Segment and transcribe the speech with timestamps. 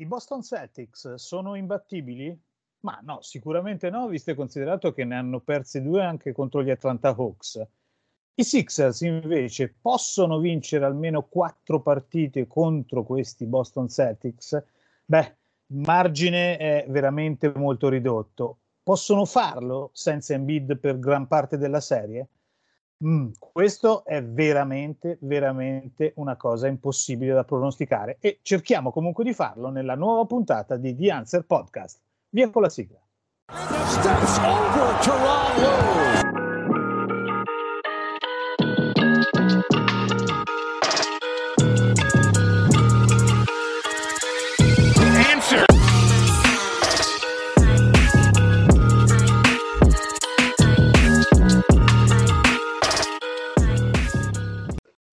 [0.00, 2.36] i Boston Celtics sono imbattibili?
[2.80, 6.70] Ma no, sicuramente no, visto e considerato che ne hanno persi due anche contro gli
[6.70, 7.66] Atlanta Hawks.
[8.34, 14.62] I Sixers invece possono vincere almeno quattro partite contro questi Boston Celtics?
[15.04, 18.58] Beh, il margine è veramente molto ridotto.
[18.84, 22.28] Possono farlo senza Embiid per gran parte della serie?
[23.04, 29.68] Mm, questo è veramente, veramente una cosa impossibile da pronosticare e cerchiamo comunque di farlo
[29.70, 32.00] nella nuova puntata di The Answer Podcast.
[32.30, 32.98] Via con la sigla.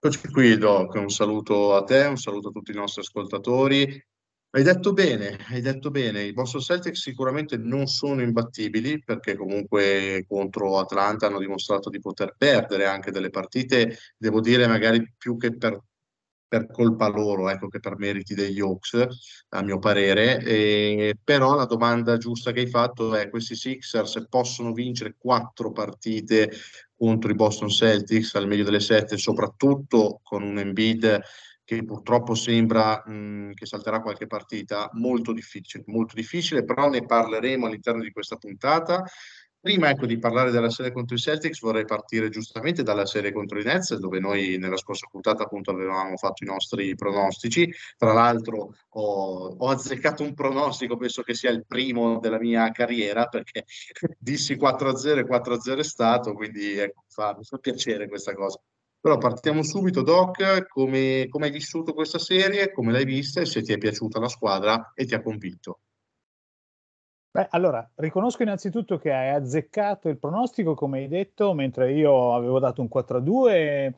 [0.05, 0.93] Eccoci qui, Doc.
[0.93, 3.99] Un saluto a te, un saluto a tutti i nostri ascoltatori.
[4.51, 6.21] Hai detto bene, hai detto bene.
[6.21, 12.35] I Boston Celtics sicuramente non sono imbattibili perché comunque contro Atlanta hanno dimostrato di poter
[12.37, 15.81] perdere anche delle partite, devo dire magari più che per
[16.47, 19.07] per colpa loro, ecco che per meriti degli Hawks,
[19.49, 20.39] a mio parere.
[20.43, 26.51] E, però la domanda giusta che hai fatto è: questi Sixers possono vincere quattro partite
[26.97, 31.21] contro i Boston Celtics al meglio delle sette, soprattutto con un Embiid
[31.63, 37.65] che purtroppo sembra mh, che salterà qualche partita, molto difficile, molto difficile, però ne parleremo
[37.65, 39.03] all'interno di questa puntata.
[39.65, 43.59] Prima ecco, di parlare della serie contro i Celtics vorrei partire giustamente dalla serie contro
[43.59, 47.67] i Nets dove noi nella scorsa puntata appunto avevamo fatto i nostri pronostici.
[47.97, 53.25] Tra l'altro ho, ho azzeccato un pronostico, penso che sia il primo della mia carriera
[53.25, 53.65] perché
[54.19, 58.61] dissi 4-0 e 4-0 è stato, quindi ecco, fa, mi fa piacere questa cosa.
[58.99, 63.63] Però partiamo subito, Doc, come, come hai vissuto questa serie, come l'hai vista e se
[63.63, 65.79] ti è piaciuta la squadra e ti ha convinto.
[67.35, 72.59] Beh, allora, riconosco innanzitutto che hai azzeccato il pronostico, come hai detto, mentre io avevo
[72.59, 73.93] dato un 4-2,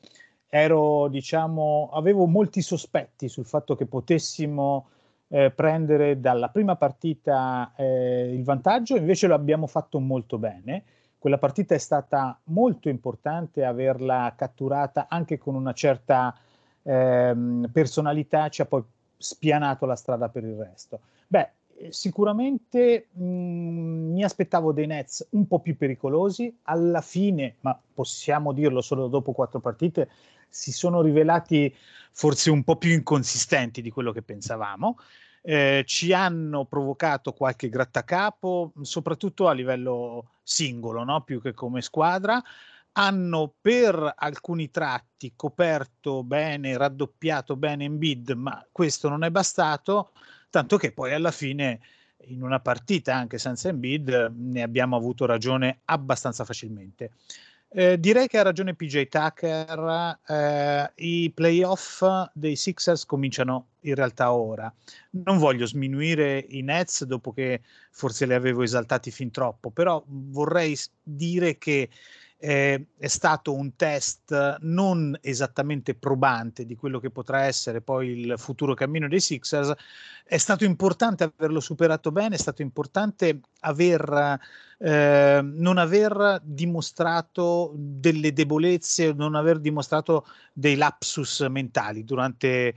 [0.47, 4.87] ero, diciamo, avevo molti sospetti sul fatto che potessimo
[5.27, 10.83] eh, prendere dalla prima partita eh, il vantaggio, invece lo abbiamo fatto molto bene.
[11.19, 16.35] Quella partita è stata molto importante averla catturata anche con una certa
[16.81, 17.35] eh,
[17.71, 18.83] personalità, ci ha poi
[19.15, 21.01] spianato la strada per il resto.
[21.27, 21.51] Beh,
[21.89, 26.55] sicuramente mh, mm, mi aspettavo dei Nets un po' più pericolosi.
[26.63, 30.09] Alla fine, ma possiamo dirlo solo dopo quattro partite,
[30.49, 31.73] si sono rivelati
[32.11, 34.97] forse un po' più inconsistenti di quello che pensavamo.
[35.41, 41.21] Eh, ci hanno provocato qualche grattacapo, soprattutto a livello singolo, no?
[41.21, 42.41] più che come squadra.
[42.93, 50.11] Hanno per alcuni tratti coperto bene, raddoppiato bene in bid, ma questo non è bastato
[50.49, 51.79] tanto che poi alla fine
[52.27, 57.11] in una partita anche senza Embiid ne abbiamo avuto ragione abbastanza facilmente.
[57.69, 62.01] Eh, direi che ha ragione PJ Tucker, eh, i playoff
[62.33, 64.73] dei Sixers cominciano in realtà ora.
[65.11, 70.77] Non voglio sminuire i Nets dopo che forse li avevo esaltati fin troppo, però vorrei
[71.03, 71.89] dire che
[72.39, 78.33] eh, è stato un test non esattamente probante di quello che potrà essere poi il
[78.37, 79.73] futuro cammino dei Sixers.
[80.23, 84.39] È stato importante averlo superato bene, è stato importante aver,
[84.77, 92.75] eh, non aver dimostrato delle debolezze, non aver dimostrato dei lapsus mentali durante,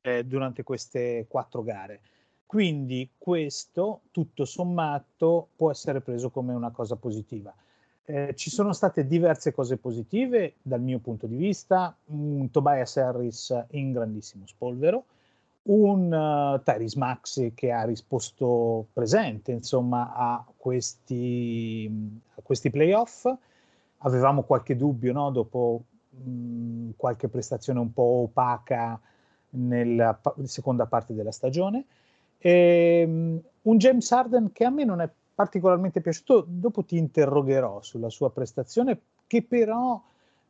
[0.00, 2.00] eh, durante queste quattro gare.
[2.46, 7.52] Quindi questo, tutto sommato, può essere preso come una cosa positiva.
[8.04, 13.66] Eh, ci sono state diverse cose positive dal mio punto di vista, un Tobias Harris
[13.70, 15.04] in grandissimo spolvero,
[15.64, 21.88] un uh, Tyrese Maxi che ha risposto presente insomma a questi,
[22.34, 23.32] a questi playoff.
[23.98, 25.30] Avevamo qualche dubbio no?
[25.30, 29.00] dopo mh, mm, qualche prestazione un po' opaca
[29.50, 31.84] nella pa- seconda parte della stagione.
[32.38, 37.80] E, um, un James Harden che a me non è particolarmente piaciuto, dopo ti interrogherò
[37.82, 40.00] sulla sua prestazione, che però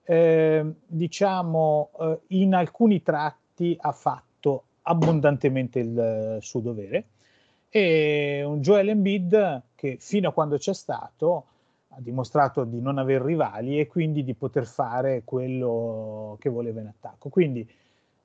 [0.05, 7.07] eh, diciamo eh, in alcuni tratti ha fatto abbondantemente il eh, suo dovere
[7.75, 11.47] e un Joel Embiid che fino a quando c'è stato
[11.89, 16.89] ha dimostrato di non avere rivali e quindi di poter fare quello che voleva in
[16.89, 17.29] attacco.
[17.29, 17.67] Quindi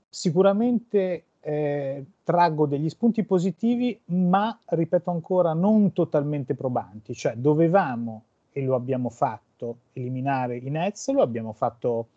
[0.10, 7.14] sicuramente eh, traggo degli spunti positivi, ma ripeto ancora, non totalmente probanti.
[7.14, 12.08] Cioè, dovevamo, e lo abbiamo fatto, eliminare i Nets, lo abbiamo fatto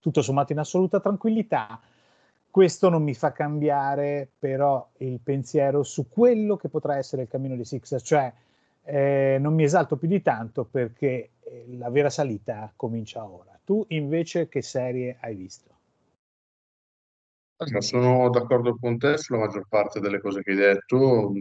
[0.00, 1.80] tutto sommato in assoluta tranquillità.
[2.50, 7.54] questo non mi fa cambiare però il pensiero su quello che potrà essere il cammino
[7.54, 8.32] di Sixers, cioè
[8.82, 13.58] eh, non mi esalto più di tanto perché eh, la vera salita comincia ora.
[13.64, 15.69] Tu invece che serie hai visto?
[17.80, 21.32] Sono d'accordo con te sulla maggior parte delle cose che hai detto.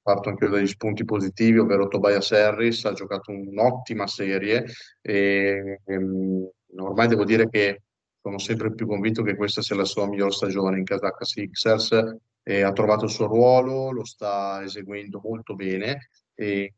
[0.00, 4.64] Parto anche dagli spunti positivi, ovvero Tobias Harris ha giocato un'ottima serie
[5.02, 7.82] e, ehm, ormai devo dire che
[8.22, 12.62] sono sempre più convinto che questa sia la sua miglior stagione in Kazakh Sixers e
[12.62, 16.74] ha trovato il suo ruolo, lo sta eseguendo molto bene e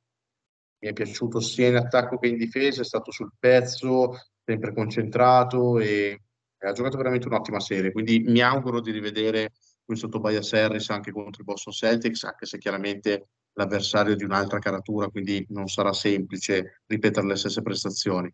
[0.78, 5.78] mi è piaciuto sia in attacco che in difesa, è stato sul pezzo, sempre concentrato
[5.78, 6.22] e
[6.66, 9.52] ha giocato veramente un'ottima serie, quindi mi auguro di rivedere
[9.84, 14.58] questo Tobias Harris anche contro i Boston Celtics, anche se chiaramente l'avversario è di un'altra
[14.58, 18.32] caratura, quindi non sarà semplice ripetere le stesse prestazioni.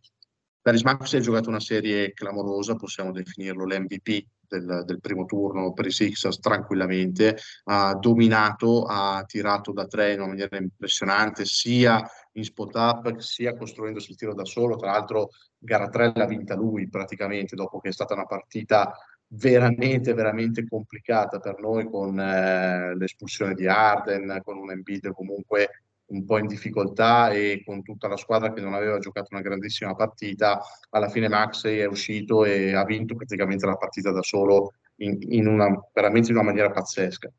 [0.61, 4.25] Darius Maxey ha giocato una serie clamorosa, possiamo definirlo l'MVP
[4.61, 10.21] del, del, primo turno per i Sixers tranquillamente, ha dominato, ha tirato da tre in
[10.21, 12.03] una maniera impressionante, sia
[12.33, 16.55] in spot up sia costruendosi il tiro da solo, tra l'altro gara 3 l'ha vinta
[16.55, 18.93] lui praticamente dopo che è stata una partita
[19.27, 26.25] veramente veramente complicata per noi con eh, l'espulsione di Arden, con un Embiid comunque un
[26.25, 30.61] po' in difficoltà e con tutta la squadra che non aveva giocato una grandissima partita,
[30.91, 35.47] alla fine Maxey è uscito e ha vinto praticamente la partita da solo in, in
[35.47, 37.33] una, veramente in una maniera pazzesca.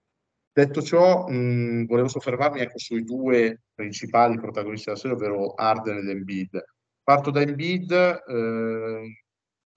[0.52, 6.08] Detto ciò, mh, volevo soffermarmi ecco, sui due principali protagonisti della serie, ovvero Arden ed
[6.08, 6.64] Embiid.
[7.04, 9.24] Parto da Embiid, eh,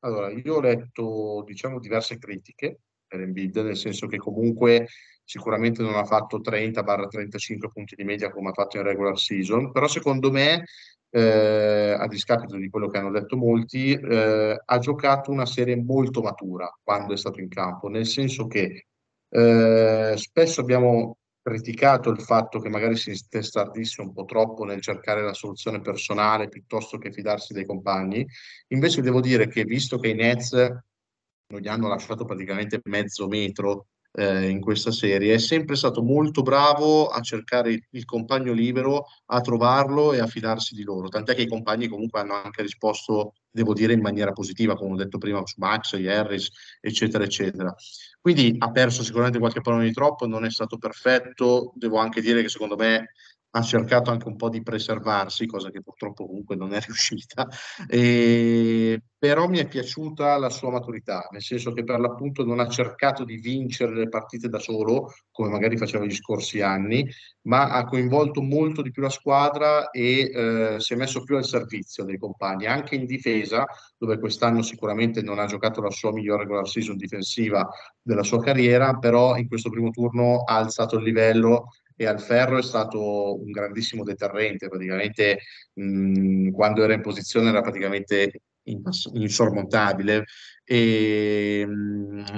[0.01, 4.87] allora io ho letto diciamo diverse critiche per Embiid, nel senso che comunque
[5.29, 9.87] sicuramente non ha fatto 30-35 punti di media come ha fatto in regular season, però
[9.87, 10.65] secondo me,
[11.11, 16.23] eh, a discapito di quello che hanno detto molti, eh, ha giocato una serie molto
[16.23, 18.87] matura quando è stato in campo, nel senso che
[19.29, 25.23] eh, spesso abbiamo criticato il fatto che magari si testardisse un po' troppo nel cercare
[25.23, 28.27] la soluzione personale piuttosto che fidarsi dei compagni.
[28.69, 33.89] Invece devo dire che visto che i Nets non gli hanno lasciato praticamente mezzo metro
[34.19, 39.07] eh, in questa serie, è sempre stato molto bravo a cercare il, il, compagno libero,
[39.27, 41.09] a trovarlo e a fidarsi di loro.
[41.09, 44.97] Tant'è che i compagni comunque hanno anche risposto, devo dire, in maniera positiva, come ho
[44.97, 46.51] detto prima, su Max, Harris,
[46.81, 47.73] eccetera, eccetera.
[48.21, 51.73] Quindi ha perso sicuramente qualche pallone di troppo, non è stato perfetto.
[51.77, 53.13] Devo anche dire che secondo me
[53.51, 57.49] ha cercato anche un po' di preservarsi, cosa che purtroppo comunque non è riuscita,
[57.89, 59.03] e...
[59.19, 63.25] però mi è piaciuta la sua maturità, nel senso che per l'appunto non ha cercato
[63.25, 67.09] di vincere le partite da solo, come magari faceva gli scorsi anni,
[67.43, 71.45] ma ha coinvolto molto di più la squadra e eh, si è messo più al
[71.45, 73.65] servizio dei compagni, anche in difesa,
[73.97, 77.67] dove quest'anno sicuramente non ha giocato la sua migliore regular season difensiva
[78.03, 81.69] della sua carriera, però in questo primo turno ha alzato il livello
[82.01, 85.41] e al ferro è stato un grandissimo deterrente, praticamente
[85.75, 88.31] mh, quando era in posizione era praticamente
[88.63, 90.25] insormontabile.
[90.63, 91.67] E,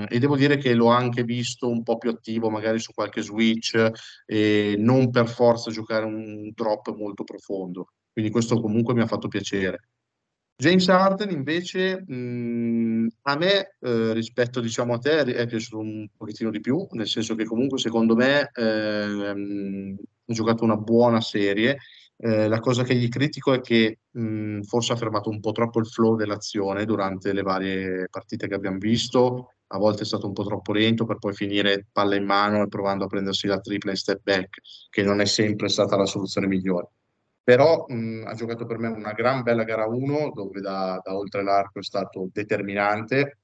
[0.09, 3.91] e, devo dire che l'ho anche visto un po' più attivo magari su qualche switch
[4.25, 7.89] e non per forza giocare un drop molto profondo.
[8.13, 9.89] Quindi questo comunque mi ha fatto piacere
[10.61, 16.51] James Harden invece mh, a me eh, rispetto diciamo a te è piaciuto un pochettino
[16.51, 19.35] di più, nel senso che comunque secondo me eh, ha
[20.27, 21.79] giocato una buona serie.
[22.15, 25.79] Eh, la cosa che gli critico è che mh, forse ha fermato un po' troppo
[25.81, 30.35] il flow dell'azione durante le varie partite che abbiamo visto, a volte è stato un
[30.35, 33.93] po' troppo lento per poi finire palla in mano e provando a prendersi la tripla
[33.93, 36.91] in step back, che non è sempre stata la soluzione migliore
[37.43, 41.43] però mh, ha giocato per me una gran bella gara 1 dove da, da, oltre
[41.43, 43.39] l'arco è stato determinante,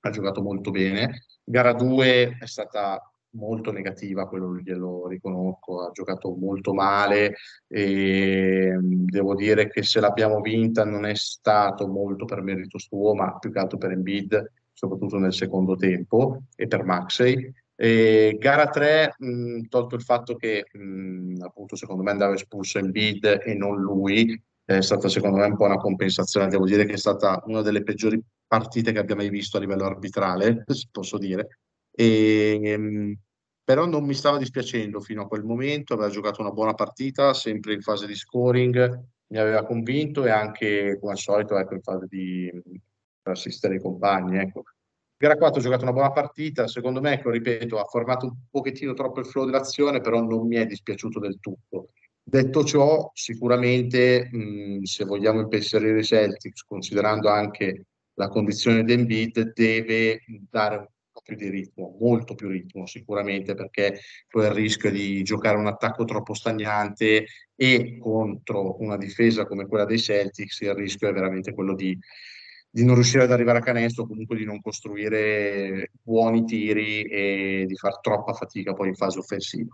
[0.00, 1.24] ha giocato molto bene.
[1.44, 3.00] Gara 2 è stata
[3.34, 7.34] molto negativa, quello glielo riconosco, ha giocato molto male
[7.66, 13.36] e devo dire che se l'abbiamo vinta non è stato molto per merito suo, ma
[13.38, 19.16] più che altro per Embiid, soprattutto nel secondo tempo e per Maxey e gara 3,
[19.18, 23.80] mh, tolto il fatto che mh, appunto secondo me andava espulso in bid e non
[23.80, 26.48] lui, è stata secondo me un po' una compensazione.
[26.48, 29.84] Devo dire che è stata una delle peggiori partite che abbia mai visto a livello
[29.84, 31.58] arbitrale, posso dire.
[31.90, 33.18] E, mh,
[33.64, 37.72] però non mi stava dispiacendo fino a quel momento, aveva giocato una buona partita, sempre
[37.72, 42.06] in fase di scoring, mi aveva convinto e anche come al solito ecco, in fase
[42.08, 42.50] di
[43.22, 44.38] assistere i compagni.
[44.38, 44.64] Ecco
[45.24, 48.92] Gara 4 ha giocato una buona partita, secondo me, ecco, ripeto, ha formato un pochettino
[48.92, 51.92] troppo il flow dell'azione, però non mi è dispiaciuto del tutto.
[52.22, 57.86] Detto ciò, sicuramente mh, se vogliamo impensierire i Celtics, considerando anche
[58.18, 63.54] la condizione di Embiid, deve dare un po' più di ritmo, molto più ritmo sicuramente,
[63.54, 67.24] perché poi il rischio di giocare un attacco troppo stagnante
[67.56, 71.98] e contro una difesa come quella dei Celtics il rischio è veramente quello di,
[72.74, 77.76] di non riuscire ad arrivare a canestro, comunque di non costruire buoni tiri e di
[77.76, 79.72] far troppa fatica poi in fase offensiva.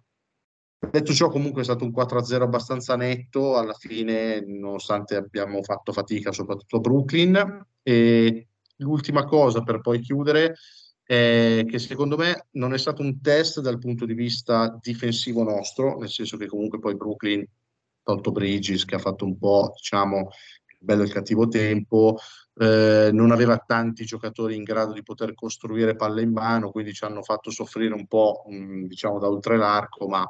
[0.78, 6.30] Detto ciò, comunque è stato un 4-0 abbastanza netto alla fine, nonostante abbiamo fatto fatica,
[6.30, 7.66] soprattutto a Brooklyn.
[7.82, 10.56] E l'ultima cosa per poi chiudere
[11.02, 15.96] è che secondo me non è stato un test dal punto di vista difensivo nostro,
[15.96, 17.46] nel senso che comunque poi Brooklyn,
[18.02, 20.28] tolto Bridges, che ha fatto un po', diciamo,
[20.80, 22.16] bello il cattivo tempo,
[22.54, 27.04] eh, non aveva tanti giocatori in grado di poter costruire palle in mano, quindi ci
[27.04, 30.26] hanno fatto soffrire un po', mh, mm, diciamo, da oltre l'arco, ma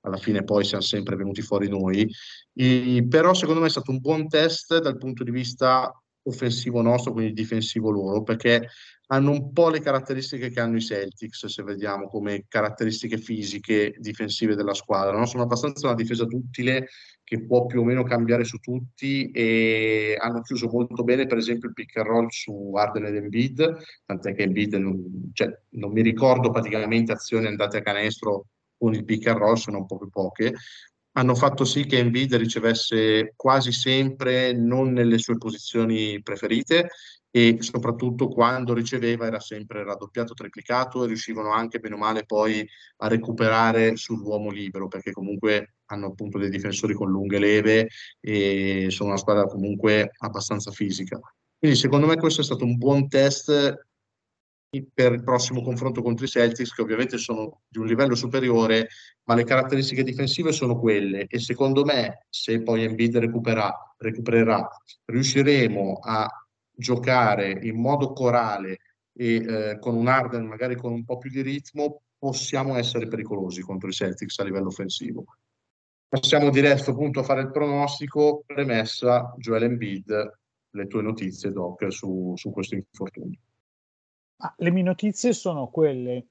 [0.00, 2.08] alla fine poi siamo sempre venuti fuori noi.
[2.52, 5.90] E, però secondo me è stato un buon test dal punto di vista
[6.26, 8.68] offensivo nostro, quindi difensivo loro, perché
[9.14, 14.56] hanno un po' le caratteristiche che hanno i Celtics, se vediamo come caratteristiche fisiche difensive
[14.56, 15.16] della squadra.
[15.16, 15.24] No?
[15.24, 16.88] Sono abbastanza una difesa duttile
[17.22, 21.68] che può più o meno cambiare su tutti e hanno chiuso molto bene per esempio
[21.68, 26.02] il pick and roll su Arden ed Embiid, tant'è che Embiid non, cioè, non mi
[26.02, 30.52] ricordo praticamente azioni andate a canestro con il pick and roll, sono più poche,
[31.12, 36.90] hanno fatto sì che Embiid ricevesse quasi sempre non nelle sue posizioni preferite
[37.36, 42.64] e soprattutto quando riceveva era sempre raddoppiato, triplicato e riuscivano anche bene o male poi
[42.98, 47.88] a recuperare sull'uomo libero perché comunque hanno appunto dei difensori con lunghe leve
[48.20, 51.18] e sono una squadra comunque abbastanza fisica.
[51.58, 53.88] Quindi secondo me questo è stato un buon test
[54.92, 58.88] per il prossimo confronto contro i Celtics, che ovviamente sono di un livello superiore,
[59.24, 61.26] ma le caratteristiche difensive sono quelle.
[61.26, 64.68] E secondo me, se poi Embiid recupererà, recupererà
[65.06, 66.28] riusciremo a
[66.74, 68.78] giocare in modo corale
[69.12, 73.60] e eh, con un Arden magari con un po' più di ritmo, possiamo essere pericolosi
[73.60, 75.24] contro i Celtics a livello offensivo.
[76.08, 80.38] Passiamo diretto punto a fare il pronostico, premessa Joel Embiid,
[80.70, 83.38] le tue notizie Doc su, su questo infortunio.
[84.38, 86.26] Ah, le mie notizie sono quelle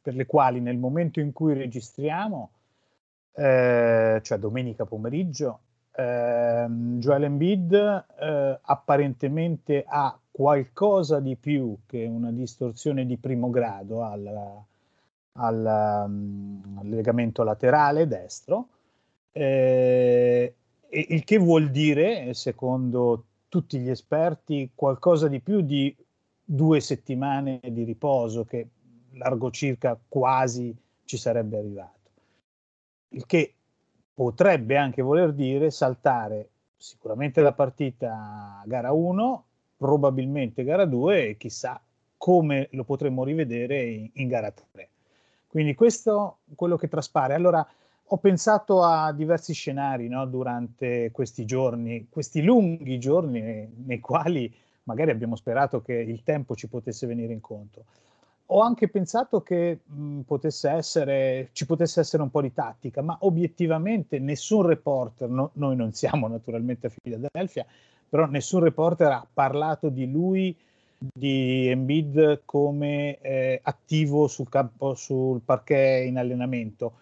[0.00, 2.52] per le quali nel momento in cui registriamo,
[3.32, 5.60] eh, cioè domenica pomeriggio,
[5.94, 14.02] eh, Joel Embiid eh, apparentemente ha qualcosa di più che una distorsione di primo grado
[14.02, 14.64] al,
[15.32, 18.68] al, um, legamento laterale destro,
[19.32, 20.54] eh,
[20.88, 25.94] il che vuol dire, secondo tutti gli esperti, qualcosa di più di
[26.42, 28.68] due settimane di riposo che
[29.12, 32.10] largo circa quasi ci sarebbe arrivato.
[33.08, 33.54] Il che
[34.14, 39.44] potrebbe anche voler dire saltare sicuramente la partita gara 1,
[39.76, 41.80] probabilmente gara 2 e chissà
[42.16, 44.88] come lo potremmo rivedere in, in gara 3.
[45.46, 47.34] Quindi questo è quello che traspare.
[47.34, 47.66] Allora,
[48.04, 54.52] ho pensato a diversi scenari no, durante questi giorni, questi lunghi giorni nei quali
[54.84, 57.84] magari abbiamo sperato che il tempo ci potesse venire incontro.
[58.54, 63.16] Ho anche pensato che mh, potesse essere, ci potesse essere un po' di tattica, ma
[63.20, 67.64] obiettivamente nessun reporter, no, noi non siamo naturalmente a Philadelphia,
[68.06, 70.54] però nessun reporter ha parlato di lui,
[70.98, 76.98] di Embiid come eh, attivo sul campo, sul parquet in allenamento.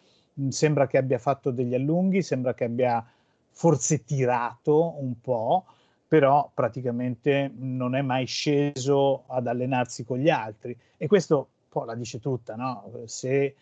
[0.51, 3.05] Sembra che abbia fatto degli allunghi, sembra che abbia
[3.51, 5.65] forse tirato un po',
[6.11, 10.77] però praticamente non è mai sceso ad allenarsi con gli altri.
[10.97, 12.91] E questo poi la dice tutta, no?
[13.05, 13.55] Se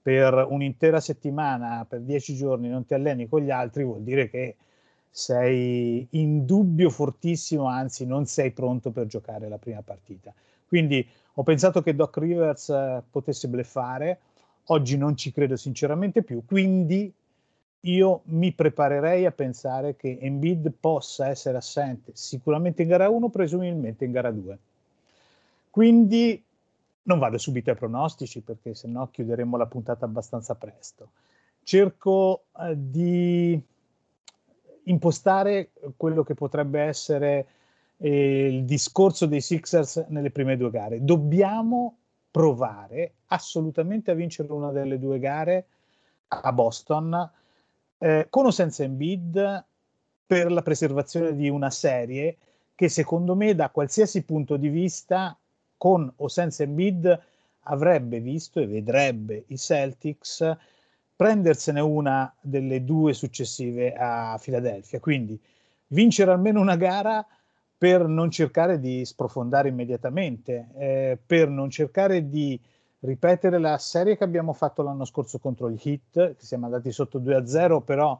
[0.00, 4.54] per un'intera settimana, per dieci giorni non ti alleni con gli altri, vuol dire che
[5.10, 10.32] sei in dubbio fortissimo, anzi non sei pronto per giocare la prima partita.
[10.68, 14.20] Quindi ho pensato che Doc Rivers eh, potesse bleffare,
[14.66, 17.12] oggi non ci credo sinceramente più, quindi
[17.90, 24.04] io mi preparerei a pensare che Embiid possa essere assente sicuramente in gara 1, presumibilmente
[24.04, 24.58] in gara 2.
[25.70, 26.42] Quindi
[27.02, 31.10] non vado subito ai pronostici perché sennò chiuderemo la puntata abbastanza presto.
[31.62, 33.60] Cerco eh, di
[34.84, 37.46] impostare quello che potrebbe essere
[37.98, 41.04] eh, il discorso dei Sixers nelle prime due gare.
[41.04, 41.96] Dobbiamo
[42.30, 45.66] provare assolutamente a vincere una delle due gare
[46.28, 47.30] a Boston
[47.98, 49.64] eh, con o senza Embiid
[50.26, 52.36] per la preservazione di una serie
[52.74, 55.38] che secondo me da qualsiasi punto di vista
[55.76, 57.20] con o senza Embiid
[57.68, 60.56] avrebbe visto e vedrebbe i Celtics
[61.16, 65.00] prendersene una delle due successive a Filadelfia.
[65.00, 65.40] Quindi
[65.88, 67.26] vincere almeno una gara
[67.78, 72.58] per non cercare di sprofondare immediatamente, eh, per non cercare di
[73.06, 77.20] ripetere la serie che abbiamo fatto l'anno scorso contro gli Hit, che siamo andati sotto
[77.20, 78.18] 2-0, però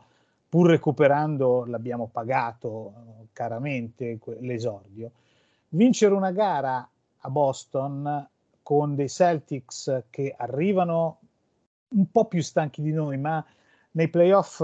[0.49, 5.11] pur recuperando l'abbiamo pagato eh, caramente l'esordio.
[5.71, 6.89] Vincere una gara
[7.19, 8.29] a Boston
[8.63, 11.19] con dei Celtics che arrivano
[11.89, 13.45] un po' più stanchi di noi, ma
[13.93, 14.63] nei playoff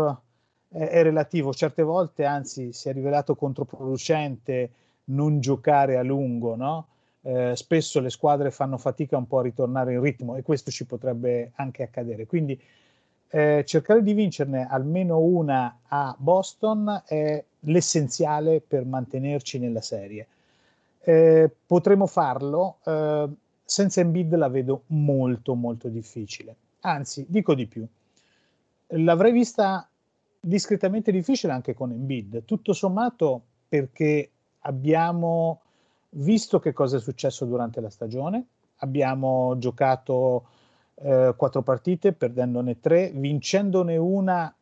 [0.68, 4.70] è, è relativo, certe volte anzi si è rivelato controproducente
[5.04, 6.86] non giocare a lungo, no?
[7.24, 10.84] Eh, spesso le squadre fanno fatica un po' a ritornare in ritmo e questo ci
[10.86, 12.26] potrebbe anche accadere.
[12.26, 12.60] Quindi
[13.28, 20.26] eh, cercare di vincerne almeno una a Boston è l'essenziale per mantenerci nella serie.
[21.00, 23.28] Eh, potremo farlo, eh,
[23.64, 26.54] senza Embiid la vedo molto molto difficile.
[26.80, 27.86] Anzi, dico di più,
[28.88, 29.88] l'avrei vista
[30.38, 35.61] discretamente difficile anche con Embiid, tutto sommato perché abbiamo
[36.14, 38.44] visto che cosa è successo durante la stagione,
[38.76, 40.46] abbiamo giocato
[40.96, 44.54] eh, quattro partite, perdendone tre, vincendone una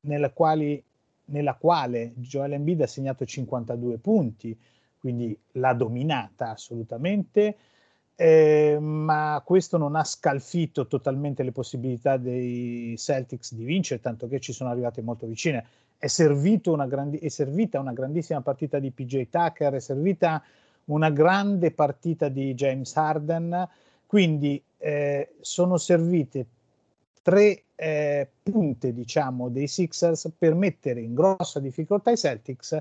[0.00, 0.82] nella, quali,
[1.26, 4.56] nella quale Joel Embiid ha segnato 52 punti,
[4.98, 7.56] quindi l'ha dominata assolutamente,
[8.16, 14.40] eh, ma questo non ha scalfito totalmente le possibilità dei Celtics di vincere, tanto che
[14.40, 15.64] ci sono arrivate molto vicine.
[15.98, 16.08] È,
[16.88, 20.42] grandi- è servita una grandissima partita di PJ Tucker, è servita
[20.86, 23.68] una grande partita di James Harden,
[24.06, 26.46] quindi eh, sono servite
[27.22, 32.80] tre eh, punte, diciamo, dei Sixers per mettere in grossa difficoltà i Celtics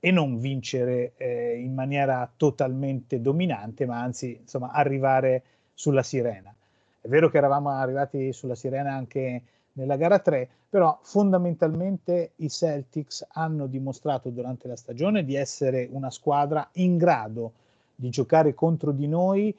[0.00, 5.42] e non vincere eh, in maniera totalmente dominante, ma anzi, insomma, arrivare
[5.74, 6.54] sulla sirena.
[7.00, 9.42] È vero che eravamo arrivati sulla sirena anche
[9.74, 16.10] nella gara 3, però fondamentalmente i Celtics hanno dimostrato durante la stagione di essere una
[16.10, 17.52] squadra in grado
[17.94, 19.56] di giocare contro di noi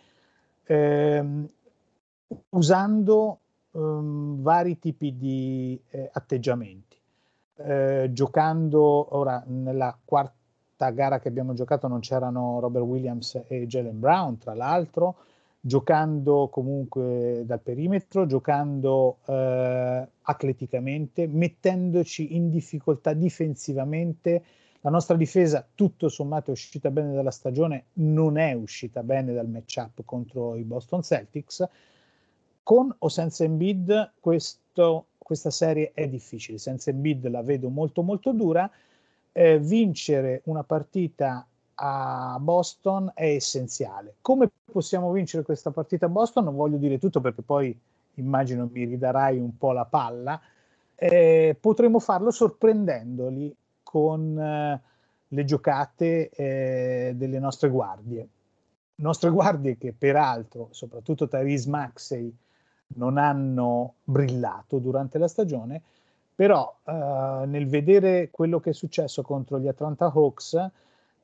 [0.66, 1.50] ehm,
[2.50, 3.40] usando
[3.72, 6.98] ehm, vari tipi di eh, atteggiamenti.
[7.56, 14.00] Eh, giocando ora nella quarta gara che abbiamo giocato non c'erano Robert Williams e Jalen
[14.00, 15.18] Brown, tra l'altro,
[15.66, 24.44] giocando comunque dal perimetro, giocando eh, atleticamente, mettendoci in difficoltà difensivamente.
[24.82, 29.48] La nostra difesa, tutto sommato, è uscita bene dalla stagione, non è uscita bene dal
[29.48, 31.66] matchup contro i Boston Celtics.
[32.62, 36.58] Con o senza Embiid, questo, questa serie è difficile.
[36.58, 38.70] Senza Embiid la vedo molto molto dura.
[39.32, 44.16] Eh, vincere una partita a Boston è essenziale.
[44.22, 46.46] Come possiamo vincere questa partita a Boston?
[46.46, 47.78] Non voglio dire tutto perché poi
[48.16, 50.40] immagino mi ridarai un po' la palla.
[50.96, 54.82] Eh, potremo farlo sorprendendoli con eh,
[55.28, 58.28] le giocate eh, delle nostre guardie.
[58.96, 62.34] Nostre guardie che peraltro, soprattutto Tyrese Maxey,
[62.96, 65.82] non hanno brillato durante la stagione,
[66.36, 70.72] però eh, nel vedere quello che è successo contro gli Atlanta Hawks,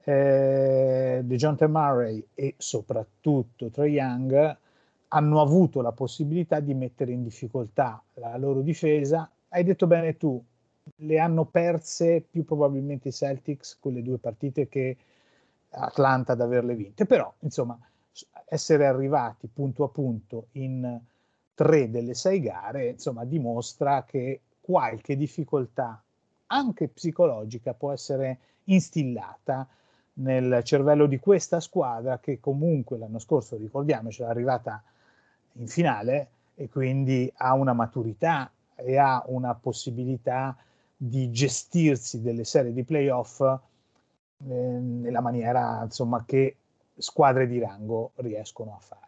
[0.04, 4.58] eh, DeJounte Murray e soprattutto Trae Young
[5.10, 9.30] hanno avuto la possibilità di mettere in difficoltà la loro difesa.
[9.50, 10.42] Hai detto bene tu,
[10.98, 14.98] le hanno perse più probabilmente i Celtics quelle due partite che
[15.72, 17.78] Atlanta ad averle vinte, però insomma
[18.46, 21.00] essere arrivati punto a punto in
[21.54, 26.02] tre delle sei gare insomma dimostra che qualche difficoltà
[26.48, 29.68] anche psicologica può essere instillata
[30.20, 34.82] nel cervello di questa squadra che comunque l'anno scorso, ricordiamoci, è arrivata
[35.54, 40.56] in finale e quindi ha una maturità e ha una possibilità
[40.96, 43.60] di gestirsi delle serie di playoff eh,
[44.38, 46.56] nella maniera insomma, che
[46.98, 49.08] squadre di rango riescono a fare.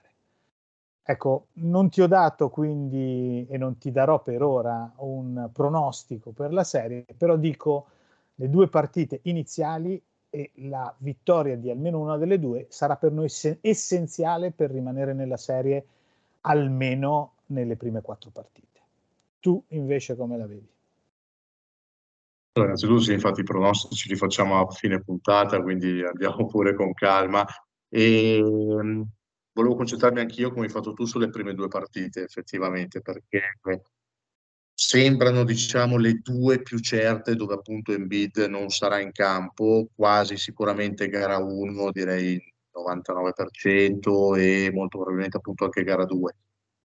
[1.03, 6.53] Ecco, non ti ho dato quindi e non ti darò per ora un pronostico per
[6.53, 7.87] la serie, però dico
[8.35, 13.29] le due partite iniziali e la vittoria di almeno una delle due sarà per noi
[13.29, 15.85] se- essenziale per rimanere nella serie
[16.41, 18.79] almeno nelle prime quattro partite.
[19.41, 20.69] Tu invece come la vedi?
[22.53, 26.93] Allora, innanzitutto sì, infatti i pronostici li facciamo a fine puntata, quindi andiamo pure con
[26.93, 27.45] calma.
[27.89, 29.05] E, ehm,
[29.53, 33.57] volevo concentrarmi anch'io, come hai fatto tu, sulle prime due partite, effettivamente, perché
[34.83, 41.07] sembrano diciamo le due più certe dove appunto Embiid non sarà in campo, quasi sicuramente
[41.07, 42.41] gara 1 direi
[42.73, 46.35] 99% e molto probabilmente appunto anche gara 2.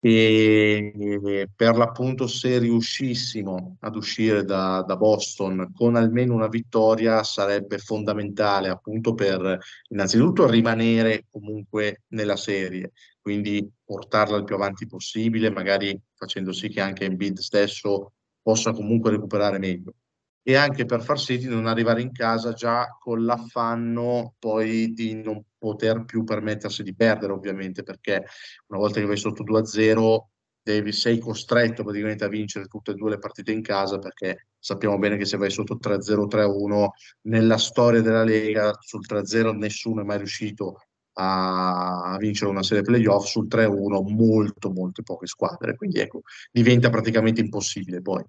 [0.02, 7.78] e per l'appunto se riuscissimo ad uscire da, da, Boston con almeno una vittoria sarebbe
[7.78, 12.92] fondamentale appunto per innanzitutto rimanere comunque nella serie,
[13.28, 19.12] quindi portarla il più avanti possibile, magari facendo sì che anche Embiid stesso possa comunque
[19.12, 19.96] recuperare meglio.
[20.42, 25.22] E anche per far sì di non arrivare in casa già con l'affanno poi di
[25.22, 28.24] non poter più permettersi di perdere, ovviamente, perché
[28.68, 30.30] una volta che vai sotto 2-0
[30.62, 34.98] devi, sei costretto praticamente a vincere tutte e due le partite in casa, perché sappiamo
[34.98, 36.88] bene che se vai sotto 3-0, 3-1,
[37.24, 40.78] nella storia della Lega sul 3-0 nessuno è mai riuscito
[41.20, 47.42] a, vincere una serie playoff, sul 3-1 molto, molte poche squadre, quindi ecco, diventa praticamente
[47.42, 48.24] impossibile poi.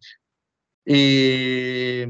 [0.82, 2.06] E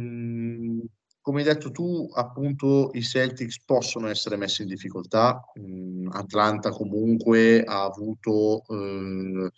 [1.29, 5.39] come hai detto tu, appunto i Celtics possono essere messi in difficoltà.
[5.61, 9.51] Mm, Atlanta comunque ha avuto, eh,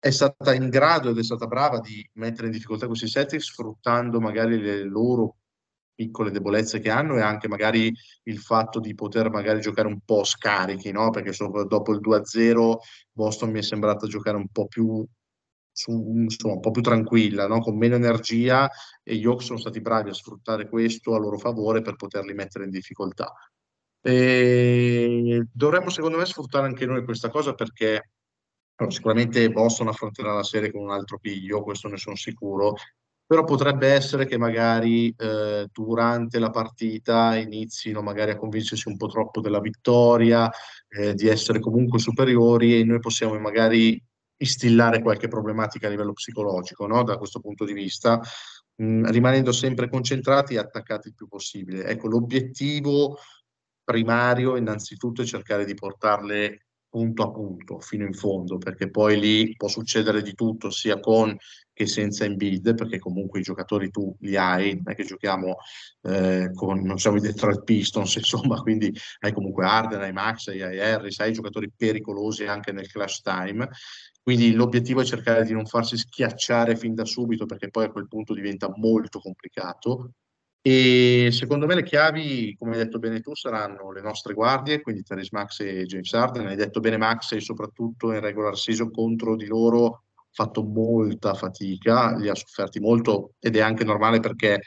[0.00, 4.20] è stata in grado ed è stata brava di mettere in difficoltà questi Celtics sfruttando
[4.20, 5.36] magari le loro
[5.98, 10.22] piccole debolezze che hanno e anche magari il fatto di poter magari giocare un po'
[10.22, 11.10] scarichi, no?
[11.10, 11.32] Perché
[11.66, 12.76] dopo il 2-0
[13.10, 15.04] Boston mi è sembrata giocare un po' più
[15.72, 17.58] su, insomma, un po' più tranquilla, no?
[17.58, 18.70] con meno energia
[19.02, 22.64] e gli Hawks sono stati bravi a sfruttare questo a loro favore per poterli mettere
[22.64, 23.32] in difficoltà.
[24.00, 28.10] E dovremmo secondo me sfruttare anche noi questa cosa perché
[28.86, 32.74] sicuramente Boston affronterà la serie con un altro piglio, questo ne sono sicuro,
[33.28, 39.08] però potrebbe essere che magari eh, durante la partita inizino magari a convincersi un po'
[39.08, 40.50] troppo della vittoria,
[40.88, 44.02] eh, di essere comunque superiori e noi possiamo magari
[44.38, 47.02] instillare qualche problematica a livello psicologico, no?
[47.02, 48.18] da questo punto di vista,
[48.76, 51.84] mh, mm, rimanendo sempre concentrati e attaccati il più possibile.
[51.84, 53.18] Ecco, l'obiettivo
[53.84, 56.67] primario innanzitutto è cercare di portarle
[56.98, 61.36] punto a punto fino in fondo, perché poi lì può succedere di tutto, sia con
[61.72, 65.58] che senza Embiid, perché comunque i giocatori tu li hai, non è che giochiamo
[66.02, 70.60] eh, con, non siamo i Detroit Pistons, insomma, quindi hai comunque Arden, hai Max, hai
[70.60, 73.68] Harris, hai giocatori pericolosi anche nel clash time,
[74.20, 78.08] quindi l'obiettivo è cercare di non farsi schiacciare fin da subito, perché poi a quel
[78.08, 80.14] punto diventa molto complicato.
[80.60, 85.02] E secondo me le chiavi, come hai detto bene tu, saranno le nostre guardie, quindi
[85.02, 86.46] Terence Max e James Harden.
[86.46, 91.34] Hai detto bene Max e soprattutto in regular season contro di loro ha fatto molta
[91.34, 94.58] fatica, li ha sofferti molto ed è anche normale perché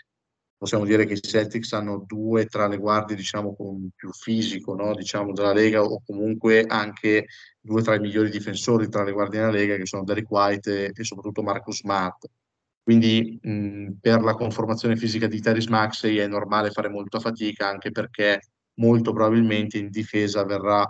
[0.62, 4.94] possiamo dire che i Celtics hanno due tra le guardie diciamo con più fisico no?
[4.94, 7.26] diciamo, della Lega o comunque anche
[7.60, 10.92] due tra i migliori difensori tra le guardie della Lega che sono Derek White e,
[10.96, 12.28] e soprattutto Marcus Smart
[12.84, 17.92] quindi mh, per la conformazione fisica di Terry Maxey è normale fare molta fatica anche
[17.92, 18.40] perché
[18.76, 20.86] molto probabilmente in difesa verrà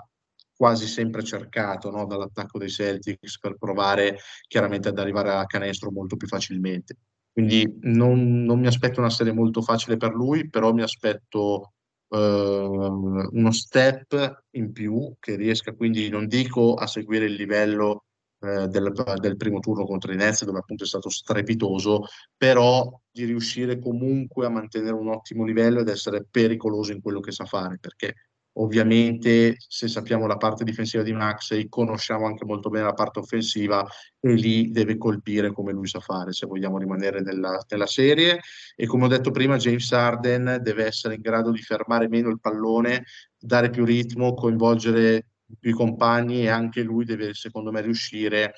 [0.56, 2.06] quasi sempre cercato no?
[2.06, 6.98] dall'attacco dei Celtics per provare chiaramente ad arrivare a canestro molto più facilmente
[7.32, 11.74] quindi non, non, mi aspetto una serie molto facile per lui, però mi aspetto
[12.08, 18.04] uh, uno step in più che riesca quindi, non dico a seguire il livello
[18.42, 23.26] uh, del, del, primo turno contro i Nets, dove appunto è stato strepitoso, però di
[23.26, 27.78] riuscire comunque a mantenere un ottimo livello ed essere pericoloso in quello che sa fare,
[27.80, 28.14] perché
[28.56, 33.88] Ovviamente, se sappiamo la parte difensiva di Maxey, conosciamo anche molto bene la parte offensiva
[34.20, 38.42] e lì deve colpire come lui sa fare, se vogliamo rimanere nella, nella serie.
[38.76, 42.42] E come ho detto prima, James Harden deve essere in grado di fermare meno il
[42.42, 43.06] pallone,
[43.40, 45.28] dare più ritmo, coinvolgere
[45.62, 48.54] i compagni e anche lui deve, secondo me, riuscire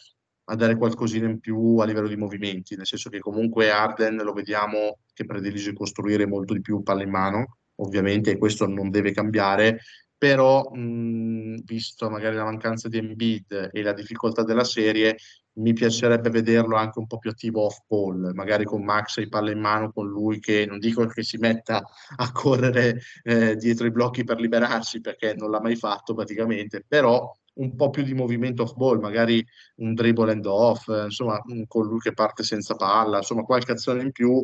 [0.46, 4.34] a dare qualcosina in più a livello di movimenti, nel senso che comunque Arden lo
[4.34, 9.80] vediamo che predilige costruire molto di più palla in mano, ovviamente questo non deve cambiare,
[10.24, 15.18] però mh, visto magari la mancanza di Embiid e la difficoltà della serie,
[15.56, 19.52] mi piacerebbe vederlo anche un po' più attivo off ball, magari con Max e palla
[19.52, 21.84] in mano, con lui che non dico che si metta
[22.16, 27.30] a correre eh, dietro i blocchi per liberarsi perché non l'ha mai fatto praticamente, però
[27.56, 29.46] un po' più di movimento off ball, magari
[29.78, 34.02] un dribble and off, eh, insomma, con lui che parte senza palla, insomma, qualche azione
[34.02, 34.44] in più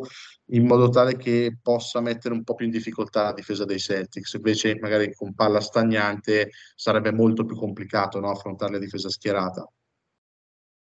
[0.52, 4.34] in modo tale che possa mettere un po' più in difficoltà la difesa dei Celtics.
[4.34, 9.68] Invece, magari con palla stagnante sarebbe molto più complicato no, affrontare la difesa schierata.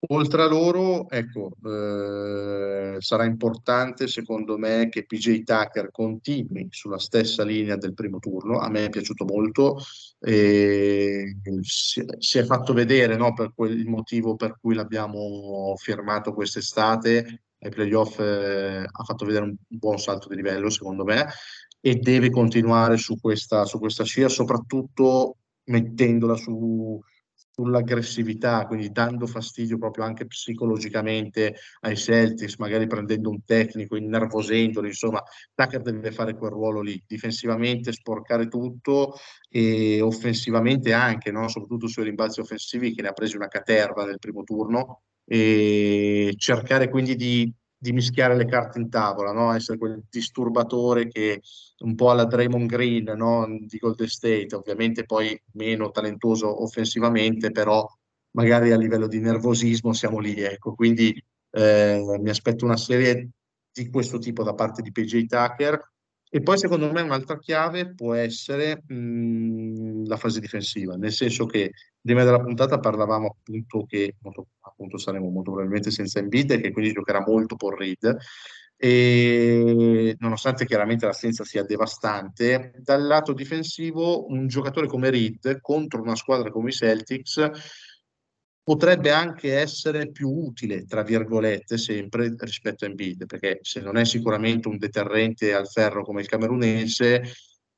[0.09, 7.43] Oltre a loro, ecco, eh, sarà importante secondo me che PJ Tucker continui sulla stessa
[7.43, 8.59] linea del primo turno.
[8.59, 9.79] A me è piaciuto molto,
[10.21, 17.43] e si, si, è fatto vedere no, per quel motivo per cui l'abbiamo firmato quest'estate
[17.59, 21.27] ai playoff, eh, ha fatto vedere un, un buon salto di livello secondo me
[21.81, 27.01] e deve continuare su questa, su questa scia, soprattutto mettendola su
[27.57, 35.23] sull'aggressività, quindi dando fastidio proprio anche psicologicamente ai Celtics, magari prendendo un tecnico, innervosendoli, insomma,
[35.55, 39.15] Tucker deve fare quel ruolo lì, difensivamente sporcare tutto
[39.49, 41.49] e offensivamente anche, no?
[41.49, 46.91] soprattutto sui rimbalzi offensivi che ne ha presi una caterva nel primo turno e cercare
[46.91, 49.53] quindi di di mischiare le carte in tavola, no?
[49.53, 51.43] essere quel disturbatore che
[51.79, 53.47] un po' alla Draymond Green no?
[53.61, 57.87] di Golden State, ovviamente poi meno talentuoso offensivamente, però
[58.33, 60.75] magari a livello di nervosismo siamo lì, ecco.
[60.75, 63.31] Quindi eh, mi aspetto una serie
[63.73, 65.93] di questo tipo da parte di PJ Tucker
[66.29, 71.73] e poi secondo me un'altra chiave può essere mh, la fase difensiva, nel senso che
[72.01, 76.71] prima della puntata parlavamo appunto che molto, appunto saremo molto probabilmente senza Embiid e che
[76.71, 78.17] quindi giocherà molto Paul Reed.
[78.79, 86.15] E nonostante chiaramente l'assenza sia devastante, dal lato difensivo un giocatore come Reed contro una
[86.15, 87.51] squadra come i Celtics
[88.63, 94.05] potrebbe anche essere più utile, tra virgolette, sempre rispetto a Embiid, perché se non è
[94.05, 97.23] sicuramente un deterrente al ferro come il camerunense,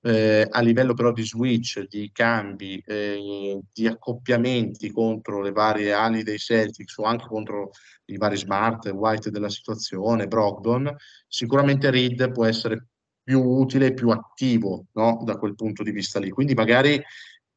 [0.03, 6.23] eh, a livello però di switch, di cambi, eh, di accoppiamenti contro le varie ali
[6.23, 7.71] dei Celtics o anche contro
[8.07, 10.95] i vari Smart, White della situazione, Brogdon,
[11.27, 12.87] sicuramente Reed può essere
[13.23, 15.23] più utile più attivo no?
[15.25, 16.31] da quel punto di vista lì.
[16.31, 17.03] Quindi magari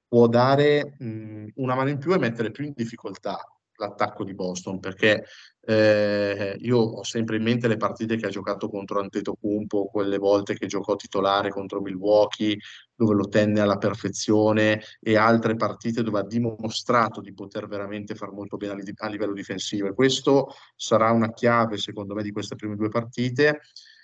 [0.07, 3.37] può dare mh, una mano in più e mettere più in difficoltà
[3.81, 5.25] l'attacco di Boston perché
[5.63, 10.55] eh, io ho sempre in mente le partite che ha giocato contro Antetokounmpo, quelle volte
[10.55, 12.57] che giocò titolare contro Milwaukee
[12.95, 18.31] dove lo tenne alla perfezione e altre partite dove ha dimostrato di poter veramente far
[18.31, 19.87] molto bene a, a livello difensivo.
[19.87, 23.61] E questo sarà una chiave secondo me di queste prime due partite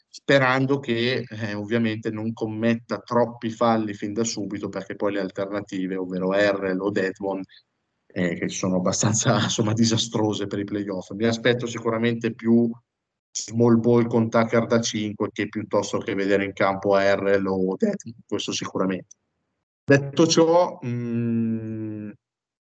[0.10, 5.96] sperando che eh, ovviamente non commetta troppi falli fin da subito perché poi le alternative,
[5.96, 7.44] ovvero R o Deadmond,
[8.08, 11.12] eh, che sono abbastanza insomma, disastrose per i playoff.
[11.12, 12.70] Mi aspetto sicuramente più
[13.32, 18.24] small ball con Tucker da 5 che piuttosto che vedere in campo R o Deadmond,
[18.28, 19.16] questo sicuramente.
[19.84, 22.10] Detto ciò, mh, mm,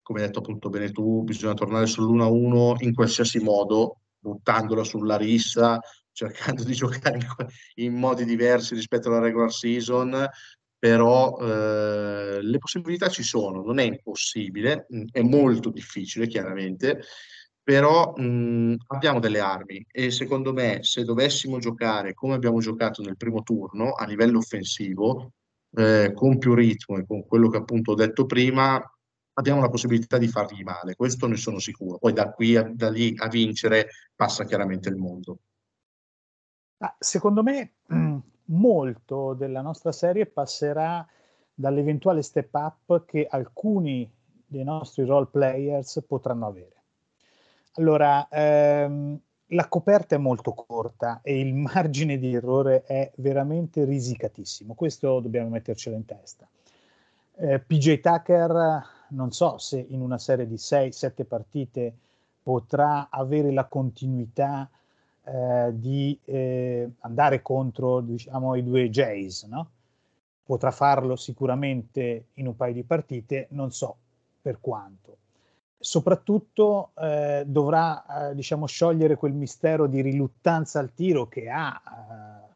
[0.01, 5.79] come hai detto appunto bene tu, bisogna tornare sull'1-1 in qualsiasi modo, buttandola sulla rissa
[6.13, 10.27] cercando di giocare in, in, modi diversi rispetto alla regular season,
[10.83, 16.99] però eh, le possibilità ci sono, non è impossibile, mm, è molto difficile chiaramente,
[17.63, 23.01] però mh, mm, abbiamo delle armi e secondo me se dovessimo giocare come abbiamo giocato
[23.01, 25.31] nel primo turno a livello offensivo,
[25.77, 28.77] eh, con più ritmo e con quello che appunto ho detto prima,
[29.35, 31.97] abbiamo la possibilità di fargli male, questo ne sono sicuro.
[31.97, 35.37] Poi da qui a, da lì a vincere passa chiaramente il mondo.
[36.99, 41.05] Secondo me mm, molto della nostra serie passerà
[41.53, 44.09] dall'eventuale step up che alcuni
[44.45, 46.75] dei nostri role players potranno avere.
[47.73, 54.73] Allora, ehm, la coperta è molto corta e il margine di errore è veramente risicatissimo.
[54.73, 56.47] Questo dobbiamo mettercelo in testa.
[57.35, 61.93] Eh, PJ Tucker, non so se in una serie di 6-7 partite
[62.43, 64.69] potrà avere la continuità
[65.25, 69.69] eh, di eh, andare contro diciamo, i due Jays, no?
[70.45, 73.95] Potrà farlo sicuramente in un paio di partite, non so
[74.41, 75.17] per quanto.
[75.79, 81.91] Soprattutto eh, dovrà eh, diciamo, sciogliere quel mistero di riluttanza al tiro che ha eh,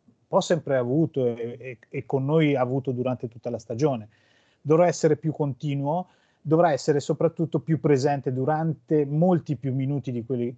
[0.05, 4.09] un po' sempre avuto e, e, e con noi ha avuto durante tutta la stagione.
[4.61, 6.07] Dovrà essere più continuo,
[6.41, 10.55] dovrà essere soprattutto più presente durante molti più minuti di quelli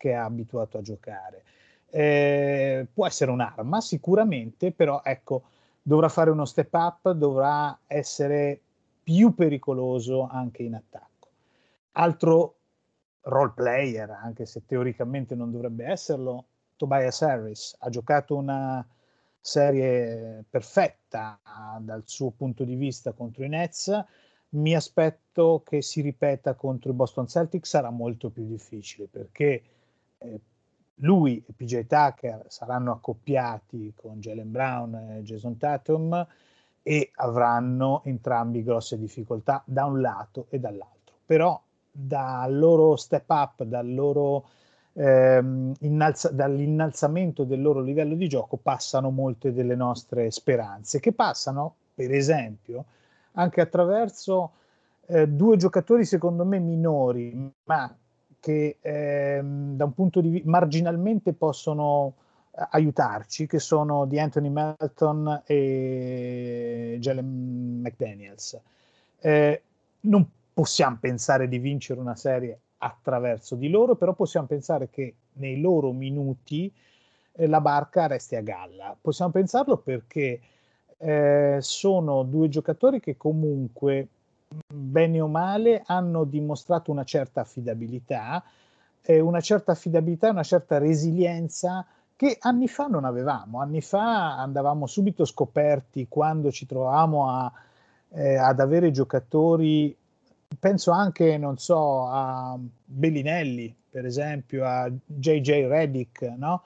[0.00, 1.44] che è abituato a giocare.
[1.90, 5.42] Eh, può essere un'arma sicuramente, però ecco,
[5.82, 8.58] dovrà fare uno step up, dovrà essere
[9.02, 11.28] più pericoloso anche in attacco.
[11.92, 12.54] Altro
[13.22, 18.86] role player, anche se teoricamente non dovrebbe esserlo, Tobias Harris ha giocato una
[19.38, 21.38] serie perfetta
[21.78, 24.04] dal suo punto di vista contro i Nets.
[24.50, 29.62] Mi aspetto che si ripeta contro i Boston Celtics, sarà molto più difficile perché
[30.20, 30.40] eh,
[31.02, 36.26] lui e PJ Tucker saranno accoppiati con Jalen Brown e Jason Tatum
[36.82, 41.16] e avranno entrambi grosse difficoltà da un lato e dall'altro.
[41.24, 44.48] Però dal loro step up, dal loro,
[44.92, 51.74] ehm, innalza, dall'innalzamento del loro livello di gioco passano molte delle nostre speranze, che passano,
[51.94, 52.84] per esempio,
[53.32, 54.52] anche attraverso
[55.06, 57.94] eh, due giocatori secondo me minori, ma
[58.40, 62.14] che ehm, da un punto di vista marginalmente possono
[62.52, 68.60] eh, aiutarci, che sono di Anthony Melton e Jalen McDaniels.
[69.20, 69.62] Eh,
[70.00, 75.60] non possiamo pensare di vincere una serie attraverso di loro, però possiamo pensare che nei
[75.60, 76.72] loro minuti
[77.32, 78.96] eh, la barca resti a galla.
[79.00, 80.40] Possiamo pensarlo perché
[80.98, 84.08] eh, sono due giocatori che comunque,
[84.66, 88.42] bene o male, hanno dimostrato una certa affidabilità,
[89.02, 91.86] eh, una certa affidabilità, una certa resilienza
[92.16, 93.60] che anni fa non avevamo.
[93.60, 97.52] Anni fa andavamo subito scoperti quando ci trovavamo a,
[98.10, 99.96] eh, ad avere giocatori,
[100.58, 106.64] penso anche, non so, a Bellinelli, per esempio, a JJ Reddick, no?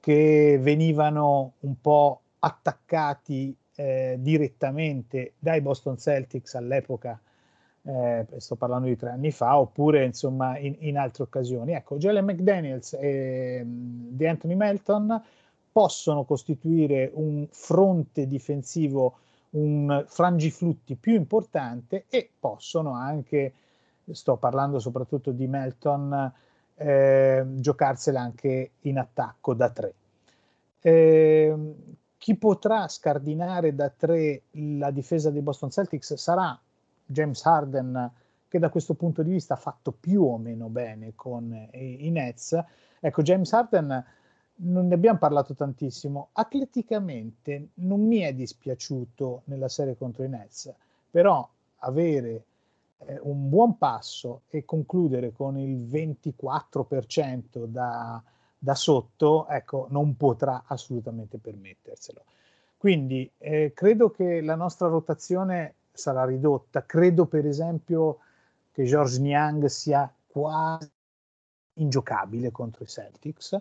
[0.00, 7.20] che venivano un po' attaccati eh, direttamente dai Boston Celtics all'epoca,
[7.82, 11.72] eh, sto parlando di tre anni fa, oppure insomma in, in altre occasioni.
[11.72, 15.22] Ecco, Jalen McDaniels e um, di Anthony Melton
[15.70, 19.18] possono costituire un fronte difensivo,
[19.50, 23.52] un frangiflutti più importante e possono anche,
[24.10, 26.32] sto parlando soprattutto di Melton,
[26.76, 29.94] eh, giocarsela anche in attacco da tre.
[30.80, 31.54] Eh,
[32.24, 36.58] chi potrà scardinare da tre la difesa dei Boston Celtics sarà
[37.04, 38.10] James Harden,
[38.48, 42.10] che da questo punto di vista ha fatto più o meno bene con i, i
[42.10, 42.58] Nets.
[42.98, 44.04] Ecco, James Harden
[44.54, 46.30] non ne abbiamo parlato tantissimo.
[46.32, 50.72] Atleticamente non mi è dispiaciuto nella serie contro i Nets,
[51.10, 51.46] però
[51.80, 52.44] avere
[53.00, 58.22] eh, un buon passo e concludere con il 24% da,
[58.64, 62.24] da sotto, ecco, non potrà assolutamente permetterselo.
[62.78, 66.86] Quindi eh, credo che la nostra rotazione sarà ridotta.
[66.86, 68.20] Credo per esempio
[68.72, 70.90] che George Niang sia quasi
[71.74, 73.60] ingiocabile contro i Celtics,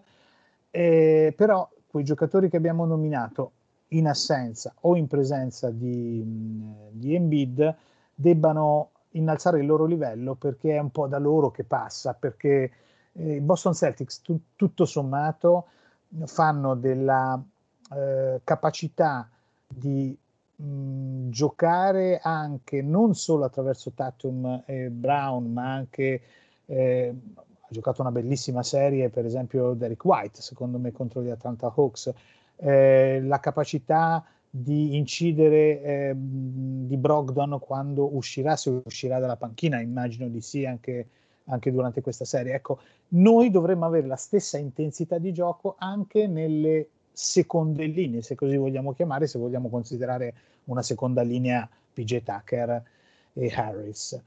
[0.71, 3.51] eh, però quei giocatori che abbiamo nominato
[3.89, 6.23] in assenza o in presenza di,
[6.91, 7.75] di Embiid
[8.15, 12.71] debbano innalzare il loro livello perché è un po' da loro che passa, perché
[13.13, 15.67] i Boston Celtics tu, tutto sommato
[16.25, 17.41] fanno della
[17.95, 19.29] eh, capacità
[19.67, 20.15] di
[20.55, 26.21] mh, giocare anche non solo attraverso Tatum e Brown, ma anche
[26.65, 31.71] eh, ha giocato una bellissima serie, per esempio Derek White, secondo me contro gli Atlanta
[31.75, 32.13] Hawks,
[32.57, 40.27] eh, la capacità di incidere eh, di Brogdon quando uscirà, se uscirà dalla panchina, immagino
[40.27, 41.07] di sì anche,
[41.45, 42.53] anche, durante questa serie.
[42.53, 42.79] Ecco,
[43.09, 48.93] noi dovremmo avere la stessa intensità di gioco anche nelle seconde linee, se così vogliamo
[48.93, 50.33] chiamare, se vogliamo considerare
[50.65, 52.83] una seconda linea PJ Tucker
[53.33, 54.19] e Harris.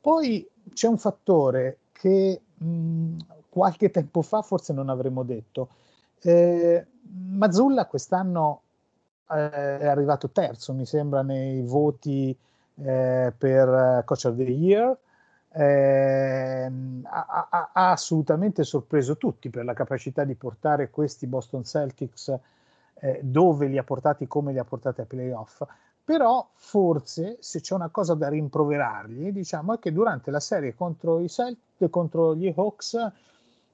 [0.00, 3.16] Poi c'è un fattore che mh,
[3.48, 5.68] qualche tempo fa forse non avremmo detto.
[6.20, 6.84] Eh,
[7.30, 8.62] Mazzulla quest'anno
[9.26, 12.36] è arrivato terzo, mi sembra, nei voti
[12.76, 14.96] eh, per Coach of the Year.
[15.54, 22.34] Eh, ha, ha, assolutamente sorpreso tutti per la capacità di portare questi Boston Celtics
[22.94, 25.62] eh, dove li ha portati, come li ha portati ai playoff.
[26.04, 31.20] Però forse se c'è una cosa da rimproverargli, diciamo, è che durante la serie contro
[31.20, 33.12] i Celtics, contro gli Hawks,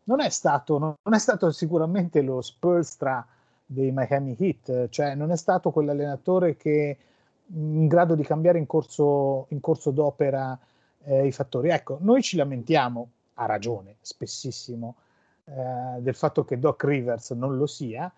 [0.04, 3.26] non è stato, non è stato sicuramente lo Spurs tra
[3.64, 6.96] dei Miami Heat, cioè non è stato quell'allenatore che
[7.50, 10.58] in grado di cambiare in corso, in corso d'opera
[11.08, 11.70] eh, i fattori.
[11.70, 14.96] Ecco, noi ci lamentiamo, ha ragione, spessissimo,
[15.44, 18.12] eh, del fatto che Doc Rivers non lo sia.